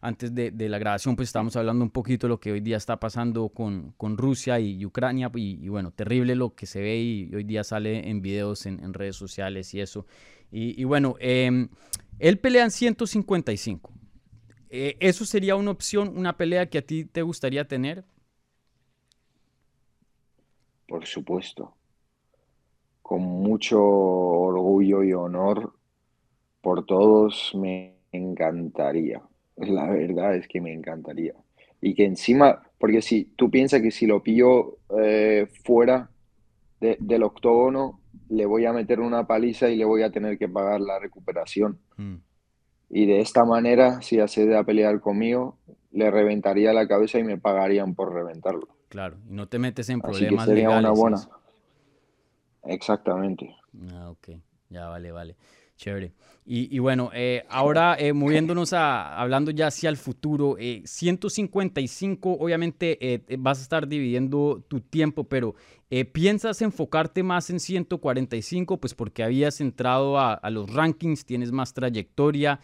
antes 0.02 0.34
de, 0.34 0.50
de 0.50 0.68
la 0.68 0.80
grabación, 0.80 1.16
pues 1.16 1.30
estábamos 1.30 1.56
hablando 1.56 1.84
un 1.84 1.92
poquito 1.92 2.26
de 2.26 2.30
lo 2.30 2.40
que 2.40 2.52
hoy 2.52 2.60
día 2.60 2.78
está 2.78 3.00
pasando 3.00 3.50
con, 3.50 3.94
con 3.98 4.18
Rusia 4.18 4.60
y 4.60 4.84
Ucrania. 4.84 5.32
Y, 5.36 5.70
bueno, 5.70 5.92
terrible 5.92 6.36
lo 6.36 6.56
que 6.56 6.66
se 6.66 6.82
ve 6.82 6.98
y 6.98 7.36
hoy 7.36 7.44
día 7.44 7.64
sale 7.64 8.10
en 8.10 8.22
videos, 8.22 8.66
en, 8.66 8.94
redes 8.94 9.16
sociales 9.16 9.74
y 9.76 9.80
eso. 9.80 10.08
Y, 10.52 10.84
bueno, 10.84 11.16
em, 11.20 11.70
él 12.20 12.40
pelea 12.40 12.64
en 12.64 12.72
155. 12.72 13.94
Eh, 14.70 14.98
¿Eso 15.00 15.24
sería 15.26 15.56
una 15.56 15.72
opción, 15.72 16.18
una 16.18 16.36
pelea 16.36 16.70
que 16.70 16.80
a 16.80 16.82
ti 16.82 17.06
te 17.06 17.22
gustaría 17.22 17.68
tener? 17.68 18.04
Por 20.88 21.06
supuesto, 21.06 21.76
con 23.02 23.22
mucho 23.22 23.82
orgullo 23.82 25.04
y 25.04 25.14
honor 25.14 25.74
por 26.62 26.86
todos, 26.86 27.52
me 27.56 27.98
encantaría. 28.12 29.22
La 29.70 29.90
verdad 29.90 30.36
es 30.36 30.48
que 30.48 30.62
me 30.62 30.74
encantaría. 30.74 31.34
Y 31.82 31.96
que 31.96 32.06
encima, 32.06 32.62
porque 32.78 33.02
si 33.02 33.26
tú 33.36 33.50
piensas 33.50 33.82
que 33.82 33.92
si 33.92 34.06
lo 34.06 34.22
pillo 34.22 34.78
eh, 35.00 35.48
fuera 35.64 36.10
de- 36.80 36.98
del 37.00 37.24
octógono, 37.24 38.00
le 38.30 38.46
voy 38.46 38.66
a 38.66 38.74
meter 38.74 39.00
una 39.00 39.26
paliza 39.26 39.70
y 39.70 39.76
le 39.78 39.86
voy 39.86 40.04
a 40.04 40.12
tener 40.12 40.38
que 40.38 40.48
pagar 40.50 40.82
la 40.82 41.00
recuperación. 41.00 41.80
Mm, 41.98 42.16
Y 42.90 43.06
de 43.06 43.22
esta 43.22 43.46
manera, 43.46 44.02
si 44.02 44.20
accede 44.20 44.56
a 44.58 44.64
pelear 44.64 45.00
conmigo, 45.00 45.58
le 45.92 46.12
reventaría 46.12 46.74
la 46.74 46.88
cabeza 46.88 47.20
y 47.20 47.24
me 47.24 47.38
pagarían 47.38 47.96
por 47.96 48.14
reventarlo. 48.14 48.68
claro, 48.90 49.18
y 49.30 49.34
no 49.34 49.48
te 49.48 49.58
metes 49.60 49.90
en 49.90 50.00
Así 50.00 50.10
que 50.10 50.12
problemas 50.12 50.46
sería 50.46 50.70
una 50.70 50.82
legales. 50.82 51.00
buena. 51.00 51.18
eso. 51.18 51.30
Exactamente. 52.64 53.56
Ah, 53.94 54.10
ok, 54.12 54.30
ya 54.70 54.88
vale, 54.88 55.12
vale. 55.12 55.36
Chévere. 55.82 56.14
Y, 56.46 56.76
y 56.76 56.78
bueno, 56.78 57.10
eh, 57.12 57.44
ahora 57.50 57.96
eh, 57.98 58.14
moviéndonos 58.14 58.72
a, 58.72 59.20
hablando 59.20 59.50
ya 59.50 59.68
hacia 59.68 59.90
el 59.90 59.98
futuro, 59.98 60.56
eh, 60.60 60.84
155, 60.86 62.38
obviamente 62.40 63.00
eh, 63.02 63.38
vas 63.40 63.58
a 63.60 63.62
estar 63.64 63.88
dividiendo 63.88 64.64
tu 64.68 64.80
tiempo, 64.80 65.24
pero 65.24 65.56
¿piensas 66.14 66.62
enfocarte 66.62 67.24
más 67.24 67.50
en 67.50 67.60
145? 67.60 68.78
Pues 68.78 68.94
porque 68.94 69.24
habías 69.24 69.60
entrado 69.60 70.20
a, 70.20 70.34
a 70.34 70.50
los 70.52 70.72
rankings, 70.72 71.26
tienes 71.26 71.52
más 71.52 71.74
trayectoria, 71.74 72.60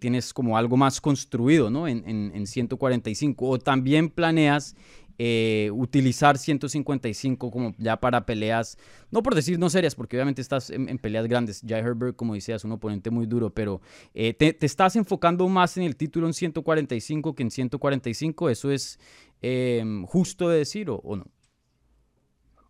tienes 0.00 0.32
como 0.32 0.56
algo 0.56 0.76
más 0.76 1.00
construido, 1.00 1.70
¿no? 1.70 1.86
En, 1.86 2.02
en, 2.08 2.32
en 2.34 2.46
145. 2.46 3.48
O 3.48 3.58
también 3.58 4.08
planeas 4.08 4.74
eh, 5.18 5.70
utilizar 5.72 6.38
155 6.38 7.50
como 7.50 7.74
ya 7.78 7.98
para 7.98 8.26
peleas, 8.26 8.78
no 9.10 9.22
por 9.22 9.34
decir 9.34 9.58
no 9.58 9.70
serias, 9.70 9.94
porque 9.94 10.16
obviamente 10.16 10.42
estás 10.42 10.70
en, 10.70 10.88
en 10.88 10.98
peleas 10.98 11.26
grandes. 11.26 11.62
Jai 11.66 11.80
Herbert, 11.80 12.16
como 12.16 12.34
decías, 12.34 12.64
un 12.64 12.72
oponente 12.72 13.10
muy 13.10 13.26
duro, 13.26 13.50
pero 13.50 13.80
eh, 14.14 14.34
te, 14.34 14.52
te 14.52 14.66
estás 14.66 14.96
enfocando 14.96 15.48
más 15.48 15.76
en 15.76 15.84
el 15.84 15.96
título 15.96 16.26
en 16.26 16.34
145 16.34 17.34
que 17.34 17.42
en 17.42 17.50
145. 17.50 18.50
¿Eso 18.50 18.70
es 18.70 18.98
eh, 19.42 19.84
justo 20.06 20.48
de 20.48 20.58
decir 20.58 20.90
o, 20.90 20.96
o 20.96 21.16
no? 21.16 21.26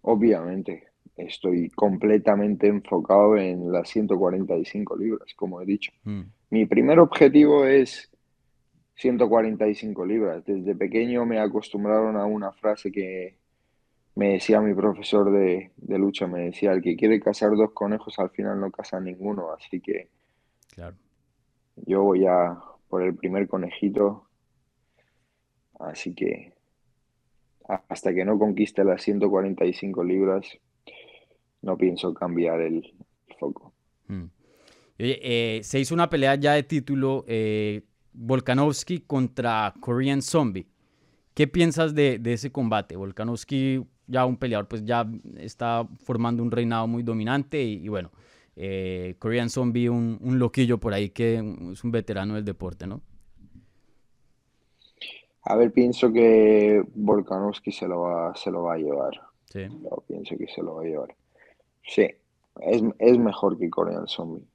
Obviamente, 0.02 0.88
estoy 1.16 1.70
completamente 1.70 2.66
enfocado 2.66 3.36
en 3.36 3.70
las 3.72 3.88
145 3.90 4.96
libras, 4.96 5.32
como 5.36 5.60
he 5.60 5.66
dicho. 5.66 5.92
Mm, 6.04 6.22
Mi 6.50 6.66
primer 6.66 6.98
objetivo 6.98 7.64
es 7.66 8.10
145 9.02 10.06
libras. 10.06 10.44
Desde 10.46 10.76
pequeño 10.76 11.26
me 11.26 11.40
acostumbraron 11.40 12.16
a 12.16 12.24
una 12.24 12.52
frase 12.52 12.92
que 12.92 13.36
me 14.14 14.34
decía 14.34 14.60
mi 14.60 14.74
profesor 14.74 15.32
de, 15.32 15.72
de 15.76 15.98
lucha, 15.98 16.26
me 16.28 16.42
decía, 16.42 16.72
el 16.72 16.82
que 16.82 16.96
quiere 16.96 17.18
cazar 17.18 17.50
dos 17.56 17.72
conejos 17.72 18.18
al 18.18 18.30
final 18.30 18.60
no 18.60 18.70
caza 18.70 19.00
ninguno, 19.00 19.52
así 19.52 19.80
que 19.80 20.08
claro. 20.74 20.96
yo 21.76 22.02
voy 22.02 22.26
a 22.26 22.58
por 22.88 23.02
el 23.02 23.16
primer 23.16 23.48
conejito, 23.48 24.28
así 25.80 26.14
que 26.14 26.52
hasta 27.66 28.14
que 28.14 28.24
no 28.24 28.38
conquiste 28.38 28.84
las 28.84 29.02
145 29.02 30.04
libras, 30.04 30.46
no 31.62 31.76
pienso 31.76 32.12
cambiar 32.12 32.60
el 32.60 32.92
foco. 33.40 33.72
Mm. 34.08 34.26
Oye, 35.00 35.18
eh, 35.22 35.62
se 35.64 35.80
hizo 35.80 35.94
una 35.94 36.10
pelea 36.10 36.34
ya 36.34 36.52
de 36.52 36.62
título, 36.62 37.24
eh, 37.26 37.82
Volkanovski 38.12 39.00
contra 39.00 39.72
Korean 39.80 40.22
Zombie. 40.22 40.66
¿Qué 41.34 41.46
piensas 41.48 41.94
de, 41.94 42.18
de 42.18 42.34
ese 42.34 42.52
combate? 42.52 42.96
Volkanovski, 42.96 43.84
ya 44.06 44.26
un 44.26 44.36
peleador, 44.36 44.68
pues 44.68 44.84
ya 44.84 45.08
está 45.36 45.88
formando 46.04 46.42
un 46.42 46.50
reinado 46.50 46.86
muy 46.86 47.02
dominante 47.02 47.62
y, 47.62 47.84
y 47.84 47.88
bueno, 47.88 48.10
eh, 48.56 49.16
Korean 49.18 49.48
Zombie, 49.48 49.88
un, 49.88 50.18
un 50.20 50.38
loquillo 50.38 50.78
por 50.78 50.92
ahí 50.92 51.10
que 51.10 51.36
es 51.72 51.84
un 51.84 51.90
veterano 51.90 52.34
del 52.34 52.44
deporte, 52.44 52.86
¿no? 52.86 53.00
A 55.44 55.56
ver, 55.56 55.72
pienso 55.72 56.12
que 56.12 56.84
Volkanovski 56.94 57.72
se 57.72 57.88
lo 57.88 58.02
va, 58.02 58.34
se 58.36 58.50
lo 58.50 58.62
va 58.64 58.74
a 58.74 58.78
llevar. 58.78 59.20
Sí. 59.46 59.66
Yo 59.68 60.04
pienso 60.06 60.36
que 60.36 60.46
se 60.46 60.62
lo 60.62 60.76
va 60.76 60.82
a 60.82 60.84
llevar. 60.84 61.16
Sí, 61.84 62.06
es, 62.60 62.82
es 62.98 63.18
mejor 63.18 63.58
que 63.58 63.68
Korean 63.68 64.06
Zombie. 64.06 64.46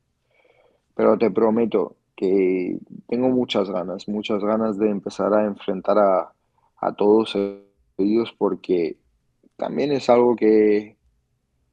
Pero 0.96 1.18
te 1.18 1.30
prometo 1.30 1.98
que 2.18 2.80
tengo 3.08 3.30
muchas 3.30 3.70
ganas, 3.72 4.10
muchas 4.10 4.44
ganas 4.44 4.80
de 4.80 4.90
empezar 4.92 5.34
a 5.36 5.46
enfrentar 5.46 6.00
a, 6.00 6.34
a 6.78 6.94
todos 6.96 7.38
ellos 8.00 8.36
porque 8.38 8.98
también 9.58 9.92
es 9.94 10.10
algo 10.10 10.36
que 10.38 10.98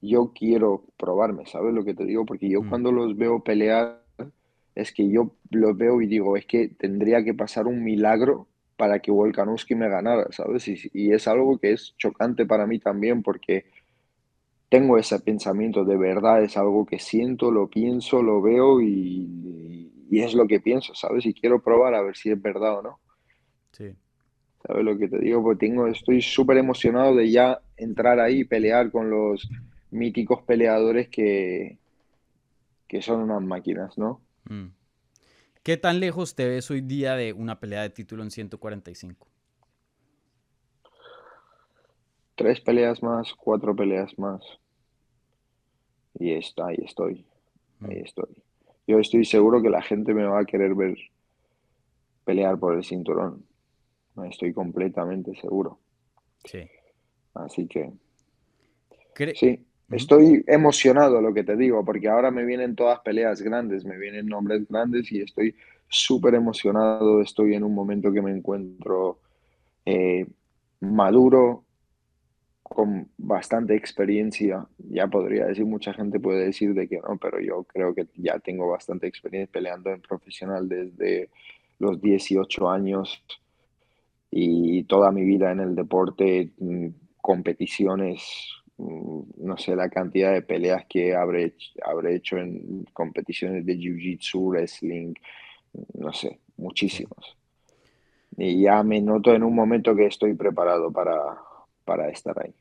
yo 0.02 0.32
quiero 0.34 0.84
probarme, 0.98 1.46
¿sabes 1.46 1.74
lo 1.74 1.84
que 1.84 1.94
te 1.94 2.04
digo? 2.06 2.26
Porque 2.26 2.48
yo 2.50 2.62
Mm. 2.62 2.68
cuando 2.70 2.92
los 2.92 3.16
veo 3.16 3.42
pelear, 3.44 4.02
es 4.74 4.92
que 4.92 5.08
yo 5.10 5.32
los 5.50 5.76
veo 5.76 6.02
y 6.02 6.06
digo, 6.06 6.36
es 6.36 6.46
que 6.46 6.68
tendría 6.68 7.24
que 7.24 7.34
pasar 7.34 7.66
un 7.66 7.84
milagro 7.84 8.48
para 8.76 9.00
que 9.00 9.10
Volkanovski 9.12 9.74
me 9.76 9.88
ganara, 9.88 10.26
¿sabes? 10.32 10.68
Y, 10.68 10.76
y 10.94 11.12
es 11.12 11.28
algo 11.28 11.58
que 11.58 11.72
es 11.72 11.94
chocante 11.98 12.46
para 12.46 12.66
mí 12.66 12.78
también 12.80 13.22
porque 13.22 13.66
tengo 14.68 14.98
ese 14.98 15.20
pensamiento, 15.20 15.84
de 15.84 15.96
verdad 15.96 16.42
es 16.42 16.56
algo 16.56 16.84
que 16.86 16.98
siento, 16.98 17.50
lo 17.50 17.68
pienso, 17.68 18.22
lo 18.22 18.42
veo 18.42 18.80
y, 18.80 19.92
y 20.14 20.21
es 20.21 20.33
lo 20.33 20.47
que 20.47 20.61
pienso, 20.61 20.94
¿sabes? 20.94 21.26
Y 21.26 21.35
quiero 21.35 21.61
probar 21.61 21.92
a 21.94 22.00
ver 22.02 22.16
si 22.16 22.30
es 22.30 22.40
verdad 22.40 22.78
o 22.78 22.83
no. 22.83 23.00
Sí. 23.73 23.97
¿Sabes 24.64 24.85
lo 24.85 24.97
que 24.97 25.09
te 25.09 25.18
digo? 25.18 25.42
Porque 25.42 25.66
tengo, 25.66 25.88
estoy 25.88 26.23
súper 26.23 26.56
emocionado 26.59 27.16
de 27.16 27.28
ya 27.33 27.61
entrar 27.76 28.21
ahí 28.21 28.42
y 28.42 28.44
pelear 28.44 28.92
con 28.92 29.11
los 29.11 29.50
míticos 29.90 30.42
peleadores 30.42 31.09
que, 31.09 31.78
que 32.87 33.02
son 33.02 33.23
unas 33.23 33.42
máquinas, 33.42 33.99
¿no? 33.99 34.21
Mm. 34.44 34.68
¿Qué 35.64 35.76
tan 35.78 35.99
lejos 35.99 36.37
te 36.37 36.47
ves 36.47 36.71
hoy 36.71 36.80
día 36.80 37.16
de 37.16 37.33
una 37.33 37.59
pelea 37.59 37.83
de 37.83 37.90
título 37.90 38.23
en 38.23 38.30
145? 38.30 39.26
Tres 42.37 42.61
peleas 42.61 43.02
más, 43.02 43.35
cuatro 43.35 43.75
peleas 43.75 44.16
más. 44.16 44.42
Y 46.21 46.30
está, 46.35 46.68
ahí 46.68 46.78
estoy, 46.85 47.26
ahí 47.80 47.97
Mm. 48.00 48.04
estoy. 48.04 48.43
Yo 48.87 48.99
estoy 48.99 49.26
seguro 49.26 49.61
que 49.62 49.69
la 49.71 49.83
gente 49.83 50.14
me 50.14 50.25
va 50.25 50.41
a 50.41 50.47
querer 50.47 50.75
ver 50.75 50.97
pelear 52.25 52.59
por 52.59 52.75
el 52.75 52.85
cinturón. 52.85 53.47
Estoy 54.31 54.53
completamente 54.55 55.35
seguro. 55.37 55.81
Sí. 56.45 56.71
Así 57.35 57.67
que 57.69 57.93
Cre- 59.14 59.33
sí, 59.33 59.67
estoy 59.91 60.45
emocionado, 60.47 61.21
lo 61.21 61.35
que 61.35 61.45
te 61.45 61.57
digo, 61.57 61.85
porque 61.85 62.09
ahora 62.09 62.31
me 62.31 62.45
vienen 62.45 62.75
todas 62.76 63.00
peleas 63.00 63.43
grandes, 63.43 63.85
me 63.85 63.99
vienen 63.99 64.26
nombres 64.26 64.67
grandes 64.69 65.11
y 65.12 65.21
estoy 65.23 65.55
súper 65.88 66.35
emocionado, 66.35 67.21
estoy 67.21 67.55
en 67.55 67.64
un 67.64 67.75
momento 67.75 68.12
que 68.12 68.23
me 68.23 68.33
encuentro 68.33 69.21
eh, 69.87 70.26
maduro, 70.81 71.63
con 72.75 73.09
bastante 73.16 73.75
experiencia, 73.75 74.66
ya 74.78 75.07
podría 75.07 75.47
decir, 75.47 75.64
mucha 75.64 75.95
gente 75.95 76.21
puede 76.21 76.47
decir 76.47 76.75
de 76.75 76.88
que 76.88 76.99
no, 76.99 77.16
pero 77.19 77.40
yo 77.40 77.62
creo 77.64 77.95
que 77.95 78.07
ya 78.16 78.38
tengo 78.38 78.69
bastante 78.69 79.07
experiencia 79.07 79.50
peleando 79.52 79.90
en 79.90 80.00
profesional 80.00 80.69
desde 80.69 81.31
los 81.78 82.00
18 82.00 82.69
años 82.69 83.23
y 84.31 84.83
toda 84.85 85.12
mi 85.12 85.25
vida 85.25 85.52
en 85.52 85.61
el 85.61 85.75
deporte, 85.76 86.50
mm, 86.59 86.88
competiciones, 87.21 88.23
mm, 88.76 89.21
no 89.38 89.57
sé, 89.57 89.76
la 89.76 89.88
cantidad 89.88 90.33
de 90.33 90.43
peleas 90.43 90.85
que 90.88 91.14
habré, 91.14 91.54
habré 91.85 92.16
hecho 92.16 92.38
en 92.38 92.85
competiciones 92.93 93.64
de 93.64 93.76
Jiu-Jitsu, 93.78 94.50
wrestling, 94.50 95.14
no 95.95 96.12
sé, 96.12 96.40
muchísimos. 96.57 97.37
Y 98.37 98.62
ya 98.62 98.83
me 98.83 99.00
noto 99.00 99.33
en 99.35 99.45
un 99.45 99.54
momento 99.54 99.95
que 99.95 100.07
estoy 100.07 100.35
preparado 100.35 100.93
para, 100.93 101.38
para 101.85 102.09
estar 102.11 102.37
ahí. 102.43 102.54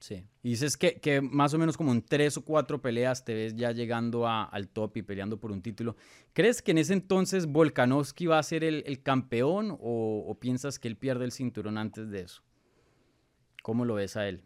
Sí. 0.00 0.24
Y 0.42 0.50
dices 0.50 0.78
que, 0.78 0.98
que, 0.98 1.20
más 1.20 1.52
o 1.52 1.58
menos 1.58 1.76
como 1.76 1.92
en 1.92 2.00
tres 2.00 2.38
o 2.38 2.44
cuatro 2.44 2.80
peleas 2.80 3.22
te 3.22 3.34
ves 3.34 3.54
ya 3.54 3.70
llegando 3.70 4.26
a, 4.26 4.44
al 4.44 4.68
top 4.68 4.96
y 4.96 5.02
peleando 5.02 5.38
por 5.38 5.52
un 5.52 5.60
título. 5.60 5.94
¿Crees 6.32 6.62
que 6.62 6.70
en 6.70 6.78
ese 6.78 6.94
entonces 6.94 7.46
Volkanovski 7.46 8.26
va 8.26 8.38
a 8.38 8.42
ser 8.42 8.64
el, 8.64 8.82
el 8.86 9.02
campeón 9.02 9.70
o, 9.72 10.24
o, 10.26 10.34
piensas 10.40 10.78
que 10.78 10.88
él 10.88 10.96
pierde 10.96 11.26
el 11.26 11.32
cinturón 11.32 11.76
antes 11.76 12.10
de 12.10 12.22
eso? 12.22 12.42
¿Cómo 13.62 13.84
lo 13.84 13.94
ves 13.94 14.16
a 14.16 14.26
él? 14.26 14.42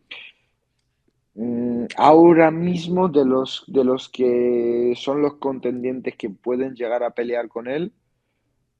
Mm, 1.34 1.84
ahora 1.96 2.50
mismo 2.50 3.08
de 3.08 3.24
los, 3.24 3.64
de 3.68 3.84
los 3.84 4.08
que 4.08 4.94
son 4.96 5.22
los 5.22 5.34
contendientes 5.34 6.16
que 6.16 6.30
pueden 6.30 6.74
llegar 6.74 7.04
a 7.04 7.10
pelear 7.10 7.48
con 7.48 7.68
él, 7.68 7.92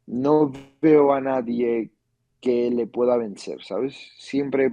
no 0.07 0.53
veo 0.83 1.13
a 1.13 1.21
nadie 1.21 1.93
que 2.41 2.71
le 2.71 2.87
pueda 2.89 3.17
vencer, 3.17 3.63
¿sabes? 3.63 3.97
Siempre 4.19 4.73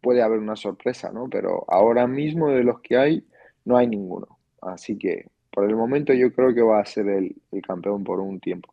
puede 0.00 0.22
haber 0.22 0.38
una 0.38 0.56
sorpresa, 0.56 1.12
¿no? 1.12 1.28
Pero 1.28 1.64
ahora 1.68 2.06
mismo 2.06 2.48
de 2.50 2.64
los 2.64 2.80
que 2.80 2.96
hay, 2.96 3.26
no 3.64 3.76
hay 3.76 3.86
ninguno. 3.86 4.38
Así 4.60 4.96
que 4.98 5.26
por 5.50 5.68
el 5.68 5.76
momento 5.76 6.12
yo 6.12 6.32
creo 6.32 6.54
que 6.54 6.62
va 6.62 6.80
a 6.80 6.86
ser 6.86 7.08
el, 7.08 7.36
el 7.52 7.62
campeón 7.62 8.04
por 8.04 8.20
un 8.20 8.40
tiempo. 8.40 8.72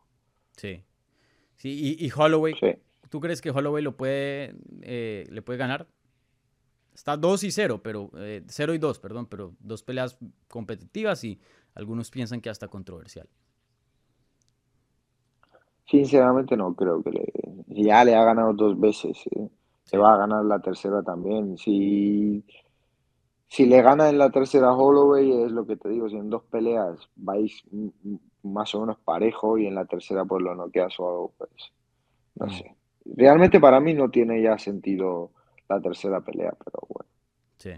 Sí. 0.56 0.82
Sí, 1.56 1.96
y, 1.98 2.06
y 2.06 2.10
Holloway, 2.14 2.54
sí. 2.60 2.74
¿tú 3.08 3.20
crees 3.20 3.40
que 3.40 3.50
Holloway 3.50 3.82
lo 3.82 3.96
puede, 3.96 4.54
eh, 4.82 5.26
le 5.30 5.42
puede 5.42 5.58
ganar? 5.58 5.86
Está 6.94 7.16
2 7.16 7.44
y 7.44 7.50
0, 7.50 7.80
pero 7.82 8.10
0 8.12 8.72
eh, 8.72 8.76
y 8.76 8.78
2, 8.78 8.98
perdón, 9.00 9.26
pero 9.26 9.54
dos 9.60 9.82
peleas 9.82 10.18
competitivas 10.48 11.24
y 11.24 11.38
algunos 11.74 12.10
piensan 12.10 12.40
que 12.40 12.48
hasta 12.48 12.68
controversial. 12.68 13.28
Sinceramente 15.86 16.56
no 16.56 16.74
creo 16.74 17.02
que 17.02 17.10
le... 17.10 17.32
Ya 17.68 18.04
le 18.04 18.14
ha 18.14 18.24
ganado 18.24 18.54
dos 18.54 18.80
veces. 18.80 19.18
¿eh? 19.32 19.48
Se 19.86 19.96
va 19.96 20.14
a 20.14 20.18
ganar 20.18 20.44
la 20.44 20.58
tercera 20.60 21.02
también. 21.02 21.56
Si, 21.56 22.44
si 23.48 23.66
le 23.66 23.82
gana 23.82 24.08
en 24.08 24.18
la 24.18 24.30
tercera 24.30 24.74
Holloway, 24.74 25.44
es 25.44 25.52
lo 25.52 25.66
que 25.66 25.76
te 25.76 25.88
digo, 25.88 26.08
si 26.08 26.16
en 26.16 26.28
dos 26.28 26.42
peleas 26.50 27.08
vais 27.14 27.62
más 28.42 28.74
o 28.74 28.80
menos 28.80 28.98
parejo 28.98 29.58
y 29.58 29.66
en 29.66 29.74
la 29.74 29.86
tercera 29.86 30.24
pues 30.24 30.42
lo 30.42 30.54
noqueas 30.54 30.98
o 30.98 31.08
algo, 31.08 31.34
pues 31.38 31.50
no 32.34 32.46
mm. 32.46 32.50
sé. 32.50 32.76
Realmente 33.04 33.60
para 33.60 33.80
mí 33.80 33.94
no 33.94 34.10
tiene 34.10 34.42
ya 34.42 34.58
sentido 34.58 35.30
la 35.68 35.80
tercera 35.80 36.20
pelea, 36.20 36.52
pero 36.64 36.80
bueno. 36.88 37.10
Sí. 37.58 37.70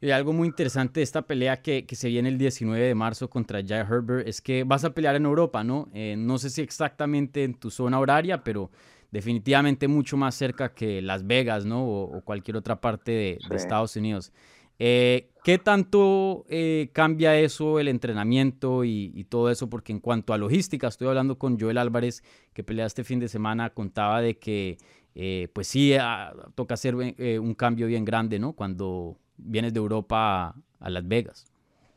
Y 0.00 0.10
algo 0.10 0.32
muy 0.32 0.48
interesante 0.48 1.00
de 1.00 1.04
esta 1.04 1.22
pelea 1.22 1.60
que, 1.62 1.86
que, 1.86 1.96
se 1.96 2.08
viene 2.08 2.30
el 2.30 2.38
19 2.38 2.82
de 2.82 2.94
marzo 2.94 3.28
contra 3.28 3.62
Jay 3.64 3.80
Herbert 3.80 4.26
es 4.26 4.40
que 4.40 4.64
vas 4.64 4.84
a 4.84 4.94
pelear 4.94 5.16
en 5.16 5.26
Europa, 5.26 5.64
¿no? 5.64 5.88
Eh, 5.92 6.14
no 6.16 6.38
sé 6.38 6.50
si 6.50 6.62
exactamente 6.62 7.44
en 7.44 7.54
tu 7.54 7.70
zona 7.70 7.98
horaria, 7.98 8.42
pero 8.42 8.70
definitivamente 9.14 9.86
mucho 9.86 10.16
más 10.16 10.34
cerca 10.34 10.74
que 10.74 11.00
Las 11.00 11.24
Vegas, 11.24 11.64
¿no? 11.64 11.86
O, 11.86 12.16
o 12.16 12.20
cualquier 12.22 12.56
otra 12.56 12.80
parte 12.80 13.12
de, 13.12 13.38
sí. 13.40 13.48
de 13.48 13.56
Estados 13.56 13.94
Unidos. 13.94 14.32
Eh, 14.80 15.30
¿Qué 15.44 15.58
tanto 15.58 16.44
eh, 16.48 16.88
cambia 16.92 17.38
eso, 17.38 17.78
el 17.78 17.86
entrenamiento 17.86 18.82
y, 18.82 19.12
y, 19.14 19.22
todo 19.22 19.50
eso? 19.50 19.70
Porque 19.70 19.92
en 19.92 20.00
cuanto 20.00 20.32
a 20.32 20.38
logística, 20.38 20.88
estoy 20.88 21.06
hablando 21.06 21.38
con 21.38 21.60
Joel 21.60 21.78
Álvarez, 21.78 22.24
que 22.52 22.64
pelea 22.64 22.86
este 22.86 23.04
fin 23.04 23.20
de 23.20 23.28
semana, 23.28 23.70
contaba 23.70 24.20
de 24.20 24.36
que, 24.36 24.78
eh, 25.14 25.46
pues 25.52 25.68
sí, 25.68 25.94
a, 25.94 26.34
toca 26.56 26.74
hacer 26.74 26.96
un 26.96 27.54
cambio 27.54 27.86
bien 27.86 28.04
grande, 28.04 28.40
¿no? 28.40 28.52
Cuando 28.52 29.14
vienes 29.36 29.72
de 29.72 29.78
Europa 29.78 30.16
a, 30.16 30.54
a, 30.80 30.90
Las 30.90 31.06
Vegas. 31.06 31.46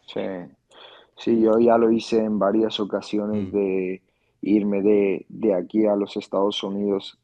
Sí, 0.06 0.22
sí, 1.16 1.42
yo 1.42 1.58
ya 1.58 1.80
lo 1.80 1.92
hice 1.92 2.24
en 2.24 2.38
varias 2.38 2.80
ocasiones 2.80 3.48
mm. 3.48 3.52
de 3.56 4.02
irme 4.56 4.82
de, 4.82 5.26
de 5.30 5.54
aquí 5.54 5.86
a 5.86 5.96
los 5.96 6.18
Estados 6.18 6.64
Unidos 6.64 7.20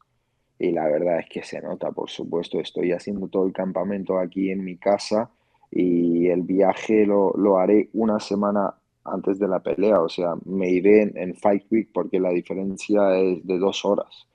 y 0.58 0.70
la 0.70 0.86
verdad 0.86 1.18
es 1.18 1.26
que 1.28 1.42
se 1.42 1.60
nota, 1.60 1.90
por 1.90 2.10
supuesto, 2.10 2.60
estoy 2.60 2.92
haciendo 2.92 3.28
todo 3.28 3.46
el 3.46 3.52
campamento 3.52 4.18
aquí 4.18 4.50
en 4.50 4.64
mi 4.64 4.76
casa 4.76 5.30
y 5.70 6.28
el 6.28 6.42
viaje 6.42 7.06
lo, 7.06 7.32
lo 7.36 7.58
haré 7.58 7.90
una 7.92 8.20
semana 8.20 8.74
antes 9.04 9.38
de 9.38 9.48
la 9.48 9.60
pelea, 9.60 10.00
o 10.00 10.08
sea, 10.08 10.34
me 10.46 10.70
iré 10.70 11.02
en, 11.02 11.18
en 11.18 11.34
Fight 11.34 11.64
Week 11.70 11.90
porque 11.92 12.20
la 12.20 12.30
diferencia 12.30 13.18
es 13.18 13.46
de 13.46 13.58
dos 13.58 13.84
horas. 13.84 14.26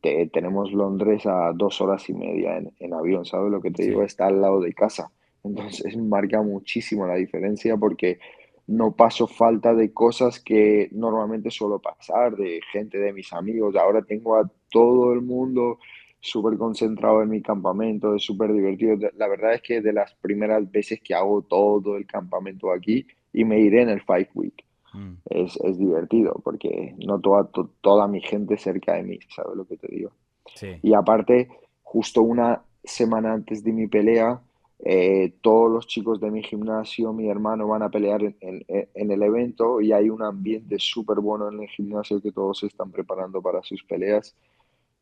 Te, 0.00 0.28
tenemos 0.28 0.72
Londres 0.72 1.26
a 1.26 1.52
dos 1.52 1.80
horas 1.80 2.08
y 2.08 2.14
media 2.14 2.56
en, 2.56 2.72
en 2.78 2.94
avión, 2.94 3.24
¿sabes 3.24 3.50
lo 3.50 3.60
que 3.60 3.72
te 3.72 3.82
sí. 3.82 3.88
digo? 3.90 4.02
Está 4.02 4.26
al 4.26 4.40
lado 4.40 4.60
de 4.60 4.72
casa. 4.72 5.10
Entonces 5.42 5.96
marca 5.98 6.40
muchísimo 6.40 7.06
la 7.06 7.16
diferencia 7.16 7.76
porque 7.76 8.18
no 8.66 8.92
paso 8.92 9.26
falta 9.26 9.74
de 9.74 9.92
cosas 9.92 10.40
que 10.40 10.88
normalmente 10.92 11.50
suelo 11.50 11.80
pasar, 11.80 12.36
de 12.36 12.60
gente 12.72 12.98
de 12.98 13.12
mis 13.12 13.32
amigos. 13.32 13.76
Ahora 13.76 14.02
tengo 14.02 14.36
a 14.36 14.50
todo 14.70 15.12
el 15.12 15.20
mundo 15.20 15.78
súper 16.20 16.56
concentrado 16.56 17.22
en 17.22 17.30
mi 17.30 17.42
campamento, 17.42 18.14
es 18.14 18.24
súper 18.24 18.52
divertido. 18.52 18.96
La 19.16 19.26
verdad 19.26 19.54
es 19.54 19.62
que 19.62 19.80
de 19.80 19.92
las 19.92 20.14
primeras 20.14 20.70
veces 20.70 21.00
que 21.02 21.14
hago 21.14 21.42
todo 21.42 21.96
el 21.96 22.06
campamento 22.06 22.72
aquí 22.72 23.06
y 23.32 23.44
me 23.44 23.60
iré 23.60 23.82
en 23.82 23.88
el 23.88 24.02
Five 24.02 24.30
Week. 24.34 24.64
Mm. 24.94 25.14
Es, 25.24 25.56
es, 25.56 25.78
divertido 25.78 26.40
porque 26.44 26.94
noto 26.98 27.38
a 27.38 27.50
to 27.50 27.70
toda 27.80 28.06
mi 28.06 28.20
gente 28.20 28.58
cerca 28.58 28.94
de 28.94 29.02
mí, 29.02 29.18
¿sabes 29.34 29.56
lo 29.56 29.66
que 29.66 29.78
te 29.78 29.88
digo? 29.88 30.12
Sí. 30.54 30.68
Y 30.82 30.92
aparte, 30.92 31.48
justo 31.82 32.20
una 32.22 32.62
semana 32.84 33.32
antes 33.32 33.64
de 33.64 33.72
mi 33.72 33.86
pelea, 33.86 34.42
eh, 34.82 35.34
todos 35.40 35.70
los 35.70 35.86
chicos 35.86 36.20
de 36.20 36.30
mi 36.30 36.42
gimnasio, 36.42 37.12
mi 37.12 37.28
hermano, 37.28 37.68
van 37.68 37.82
a 37.82 37.90
pelear 37.90 38.22
en, 38.22 38.36
en, 38.40 38.88
en 38.94 39.10
el 39.10 39.22
evento 39.22 39.80
y 39.80 39.92
hay 39.92 40.10
un 40.10 40.22
ambiente 40.22 40.76
súper 40.78 41.20
bueno 41.20 41.48
en 41.48 41.60
el 41.62 41.68
gimnasio 41.68 42.20
que 42.20 42.32
todos 42.32 42.58
se 42.58 42.66
están 42.66 42.90
preparando 42.90 43.40
para 43.40 43.62
sus 43.62 43.82
peleas 43.84 44.34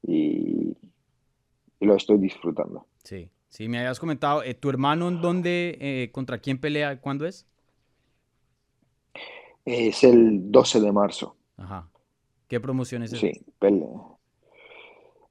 y, 0.02 0.76
y 1.80 1.86
lo 1.86 1.96
estoy 1.96 2.18
disfrutando. 2.18 2.86
Sí, 3.02 3.30
sí, 3.48 3.68
me 3.68 3.78
habías 3.78 3.98
comentado, 3.98 4.42
eh, 4.42 4.54
¿tu 4.54 4.68
hermano 4.68 5.08
en 5.08 5.20
dónde, 5.22 5.78
eh, 5.80 6.10
contra 6.12 6.38
quién 6.38 6.58
pelea, 6.58 7.00
cuándo 7.00 7.26
es? 7.26 7.46
Es 9.64 10.04
el 10.04 10.50
12 10.50 10.80
de 10.80 10.92
marzo. 10.92 11.36
Ajá. 11.56 11.88
¿Qué 12.48 12.60
promoción 12.60 13.02
es? 13.02 13.10
Sí, 13.10 13.32
pelea. 13.58 13.88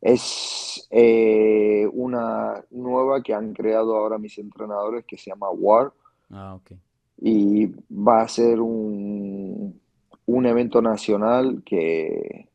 Es 0.02 0.88
eh, 0.92 1.88
una 1.92 2.64
nueva 2.72 3.22
que 3.22 3.34
han 3.34 3.54
creado 3.54 3.96
ahora 3.96 4.18
mis 4.18 4.38
entrenadores 4.38 5.06
que 5.06 5.18
se 5.18 5.32
llama 5.32 5.50
War. 5.50 5.92
Ah, 6.30 6.56
ok. 6.56 6.72
Y 7.18 7.68
va 7.92 8.22
a 8.22 8.28
ser 8.28 8.62
un, 8.62 9.80
un 10.26 10.46
evento 10.46 10.82
nacional 10.82 11.64
que, 11.66 12.50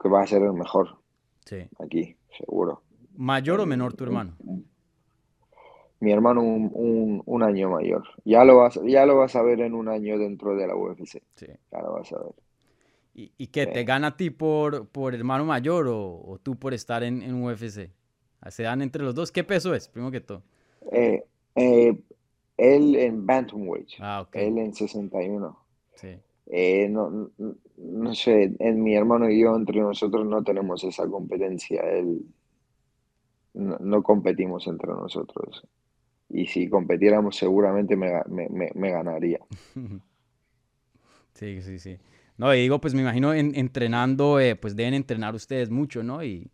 que 0.00 0.08
va 0.08 0.22
a 0.22 0.26
ser 0.26 0.42
el 0.42 0.54
mejor. 0.54 0.96
Sí. 1.44 1.68
Aquí, 1.78 2.16
seguro. 2.38 2.82
¿Mayor 3.16 3.60
o 3.60 3.66
menor 3.66 3.94
tu 3.94 4.04
hermano? 4.04 4.36
Mi 6.00 6.12
hermano 6.12 6.42
un, 6.42 6.70
un, 6.72 7.22
un, 7.24 7.42
año 7.42 7.70
mayor. 7.70 8.04
Ya 8.24 8.44
lo, 8.44 8.58
vas, 8.58 8.78
ya 8.84 9.06
lo 9.06 9.16
vas 9.16 9.34
a 9.34 9.42
ver 9.42 9.60
en 9.60 9.74
un 9.74 9.88
año 9.88 10.18
dentro 10.18 10.54
de 10.54 10.66
la 10.66 10.76
UFC. 10.76 11.22
Sí. 11.34 11.46
Ya 11.72 11.80
lo 11.80 11.92
vas 11.92 12.12
a 12.12 12.18
ver. 12.18 12.34
¿Y, 13.16 13.32
y 13.38 13.46
qué? 13.46 13.64
Sí. 13.64 13.72
¿Te 13.72 13.84
gana 13.84 14.08
a 14.08 14.16
ti 14.18 14.28
por, 14.28 14.88
por 14.88 15.14
hermano 15.14 15.46
mayor 15.46 15.88
o, 15.88 16.22
o 16.22 16.38
tú 16.38 16.56
por 16.56 16.74
estar 16.74 17.02
en, 17.02 17.22
en, 17.22 17.42
UFC? 17.42 17.90
¿Se 18.50 18.62
dan 18.62 18.82
entre 18.82 19.02
los 19.02 19.14
dos? 19.14 19.32
¿Qué 19.32 19.42
peso 19.42 19.74
es, 19.74 19.88
primero 19.88 20.12
que 20.12 20.20
todo? 20.20 20.42
Eh, 20.92 21.24
eh, 21.54 21.98
él 22.58 22.94
en 22.94 23.24
Bantamweight. 23.24 23.88
Ah, 24.00 24.20
ok. 24.20 24.36
Él 24.36 24.58
en 24.58 24.74
61. 24.74 25.58
Sí. 25.94 26.08
Eh, 26.48 26.88
no, 26.90 27.08
no, 27.38 27.54
no, 27.78 28.14
sé, 28.14 28.54
en 28.58 28.82
mi 28.82 28.94
hermano 28.94 29.30
y 29.30 29.40
yo, 29.40 29.56
entre 29.56 29.80
nosotros 29.80 30.26
no 30.26 30.44
tenemos 30.44 30.84
esa 30.84 31.08
competencia. 31.08 31.80
Él, 31.80 32.20
no, 33.54 33.78
no 33.78 34.02
competimos 34.02 34.66
entre 34.66 34.92
nosotros. 34.92 35.66
Y 36.28 36.46
si 36.48 36.68
competiéramos, 36.68 37.34
seguramente 37.34 37.96
me, 37.96 38.12
me, 38.28 38.50
me, 38.50 38.70
me 38.74 38.90
ganaría. 38.90 39.40
sí, 41.32 41.62
sí, 41.62 41.78
sí. 41.78 41.98
No, 42.38 42.54
y 42.54 42.60
digo, 42.60 42.80
pues 42.80 42.94
me 42.94 43.02
imagino 43.02 43.32
en, 43.32 43.54
entrenando, 43.54 44.38
eh, 44.40 44.56
pues 44.56 44.76
deben 44.76 44.94
entrenar 44.94 45.34
ustedes 45.34 45.70
mucho, 45.70 46.02
¿no? 46.02 46.22
Y, 46.22 46.50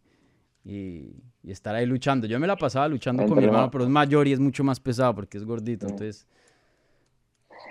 y, 0.65 1.17
y, 1.43 1.51
estar 1.51 1.75
ahí 1.75 1.87
luchando. 1.87 2.27
Yo 2.27 2.39
me 2.39 2.47
la 2.47 2.57
pasaba 2.57 2.89
luchando 2.89 3.27
con 3.27 3.39
mi 3.39 3.45
hermano, 3.45 3.71
pero 3.71 3.85
es 3.85 3.91
mayor 3.91 4.29
y 4.29 4.33
es 4.33 4.41
mucho 4.41 4.63
más 4.63 4.79
pesado 4.79 5.15
porque 5.15 5.39
es 5.39 5.45
gordito, 5.45 5.87
sí. 5.87 5.93
entonces... 5.93 6.29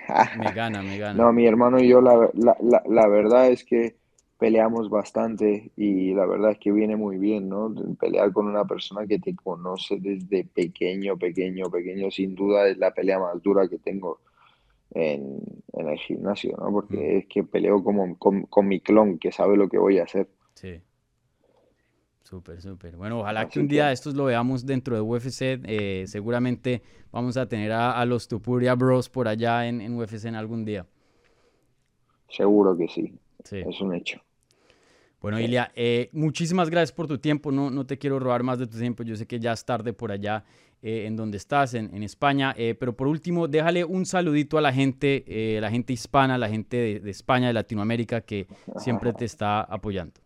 Me 0.38 0.52
gana, 0.52 0.82
me 0.82 0.98
gana. 0.98 1.14
No, 1.14 1.32
mi 1.32 1.46
hermano 1.46 1.78
y 1.78 1.86
yo, 1.86 2.00
la, 2.00 2.28
la, 2.34 2.56
la, 2.60 2.82
la 2.88 3.06
verdad 3.06 3.48
es 3.48 3.62
que 3.62 3.94
peleamos 4.42 4.90
bastante 4.90 5.70
y 5.76 6.12
la 6.14 6.26
verdad 6.26 6.50
es 6.50 6.58
que 6.58 6.72
viene 6.72 6.96
muy 6.96 7.16
bien, 7.16 7.48
¿no? 7.48 7.72
Pelear 8.00 8.32
con 8.32 8.48
una 8.48 8.64
persona 8.64 9.06
que 9.06 9.20
te 9.20 9.36
conoce 9.36 9.98
desde 10.00 10.42
pequeño, 10.42 11.16
pequeño, 11.16 11.70
pequeño, 11.70 12.10
sin 12.10 12.34
duda 12.34 12.66
es 12.66 12.76
la 12.76 12.90
pelea 12.90 13.20
más 13.20 13.40
dura 13.40 13.68
que 13.68 13.78
tengo 13.78 14.18
en, 14.94 15.40
en 15.72 15.88
el 15.88 15.98
gimnasio, 15.98 16.56
¿no? 16.58 16.70
Porque 16.70 16.96
Mm. 16.96 17.18
es 17.18 17.26
que 17.26 17.44
peleo 17.44 17.82
como 17.82 18.16
con, 18.18 18.42
con 18.42 18.68
mi 18.68 18.80
clon, 18.80 19.18
que 19.18 19.32
sabe 19.32 19.56
lo 19.56 19.68
que 19.68 19.78
voy 19.78 19.98
a 19.98 20.04
hacer. 20.04 20.28
Sí. 20.54 20.80
Súper, 22.22 22.62
súper. 22.62 22.96
Bueno, 22.96 23.20
ojalá 23.20 23.48
que 23.48 23.60
un 23.60 23.68
día 23.68 23.88
que- 23.88 23.92
estos 23.92 24.14
lo 24.14 24.24
veamos 24.24 24.64
dentro 24.64 24.94
de 24.94 25.02
UFC. 25.02 25.60
eh, 25.64 26.04
seguramente 26.06 26.82
vamos 27.10 27.36
a 27.36 27.46
tener 27.46 27.72
a, 27.72 27.92
a 28.00 28.06
los 28.06 28.26
Tupuria 28.28 28.74
Bros 28.74 29.10
por 29.10 29.28
allá 29.28 29.66
en, 29.68 29.80
en 29.80 29.94
UFC 29.98 30.28
en 30.28 30.36
algún 30.36 30.64
día. 30.64 30.86
Seguro 32.28 32.76
que 32.76 32.88
sí, 32.88 33.18
Sí. 33.44 33.58
es 33.58 33.80
un 33.80 33.94
hecho. 33.94 34.20
Bueno, 35.20 35.38
Ilia, 35.38 35.70
eh, 35.76 36.08
muchísimas 36.12 36.68
gracias 36.70 36.92
por 36.92 37.06
tu 37.06 37.18
tiempo. 37.18 37.52
No, 37.52 37.70
no 37.70 37.86
te 37.86 37.96
quiero 37.98 38.18
robar 38.18 38.42
más 38.42 38.58
de 38.58 38.66
tu 38.66 38.78
tiempo. 38.78 39.02
Yo 39.04 39.14
sé 39.14 39.26
que 39.26 39.38
ya 39.38 39.52
es 39.52 39.64
tarde 39.64 39.92
por 39.92 40.10
allá 40.10 40.44
eh, 40.82 41.06
en 41.06 41.16
donde 41.16 41.36
estás, 41.36 41.74
en, 41.74 41.94
en 41.94 42.02
España. 42.02 42.54
eh, 42.56 42.74
pero 42.78 42.94
por 42.94 43.06
último, 43.06 43.48
déjale 43.48 43.84
un 43.84 44.04
saludito 44.04 44.58
a 44.58 44.60
la 44.60 44.72
gente, 44.72 45.24
eh, 45.26 45.60
la 45.60 45.70
gente 45.70 45.92
hispana, 45.92 46.36
la 46.36 46.48
gente 46.48 46.76
de, 46.76 47.00
de 47.00 47.10
España, 47.10 47.46
de 47.46 47.52
Latinoamérica, 47.52 48.22
que 48.22 48.46
siempre 48.78 49.12
te 49.12 49.24
está 49.24 49.62
apoyando. 49.62 50.20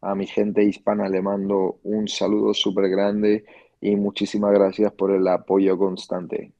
A 0.00 0.14
mi 0.14 0.26
gente 0.26 0.62
hispana 0.64 1.08
le 1.08 1.20
mando 1.20 1.78
un 1.82 2.08
saludo 2.08 2.54
súper 2.54 2.88
grande 2.88 3.44
y 3.80 3.96
muchísimas 3.96 4.52
gracias 4.52 4.92
por 4.92 5.10
el 5.10 5.26
apoyo 5.28 5.76
constante. 5.76 6.52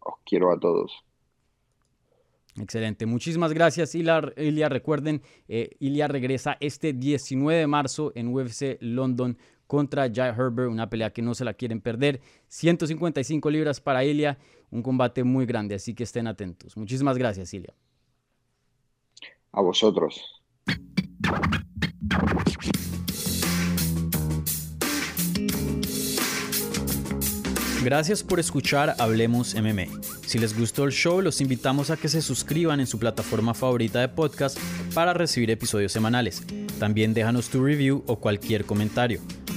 Os 0.00 0.14
quiero 0.24 0.52
a 0.52 0.58
todos. 0.58 1.04
Excelente, 2.56 3.04
muchísimas 3.06 3.52
gracias 3.52 3.94
Ilia. 3.94 4.20
Ilia, 4.36 4.68
recuerden, 4.68 5.22
eh, 5.48 5.70
Ilia 5.80 6.06
regresa 6.06 6.56
este 6.60 6.92
19 6.92 7.58
de 7.58 7.66
marzo 7.66 8.12
en 8.14 8.32
UFC 8.32 8.78
London 8.80 9.36
contra 9.66 10.10
Jai 10.12 10.30
Herbert, 10.30 10.70
una 10.70 10.88
pelea 10.88 11.12
que 11.12 11.22
no 11.22 11.34
se 11.34 11.44
la 11.44 11.54
quieren 11.54 11.80
perder. 11.80 12.20
155 12.48 13.50
libras 13.50 13.80
para 13.80 14.04
Ilia, 14.04 14.38
un 14.70 14.82
combate 14.82 15.24
muy 15.24 15.46
grande, 15.46 15.74
así 15.74 15.94
que 15.94 16.04
estén 16.04 16.26
atentos. 16.26 16.76
Muchísimas 16.76 17.18
gracias 17.18 17.52
Ilia. 17.54 17.74
A 19.52 19.60
vosotros. 19.60 20.20
Gracias 27.84 28.22
por 28.22 28.40
escuchar 28.40 28.94
Hablemos 28.98 29.54
MMA. 29.54 29.84
Si 30.26 30.38
les 30.38 30.58
gustó 30.58 30.84
el 30.84 30.92
show, 30.92 31.20
los 31.20 31.42
invitamos 31.42 31.90
a 31.90 31.98
que 31.98 32.08
se 32.08 32.22
suscriban 32.22 32.80
en 32.80 32.86
su 32.86 32.98
plataforma 32.98 33.52
favorita 33.52 34.00
de 34.00 34.08
podcast 34.08 34.58
para 34.94 35.12
recibir 35.12 35.50
episodios 35.50 35.92
semanales. 35.92 36.42
También 36.78 37.12
déjanos 37.12 37.50
tu 37.50 37.62
review 37.62 38.02
o 38.06 38.16
cualquier 38.16 38.64
comentario. 38.64 39.20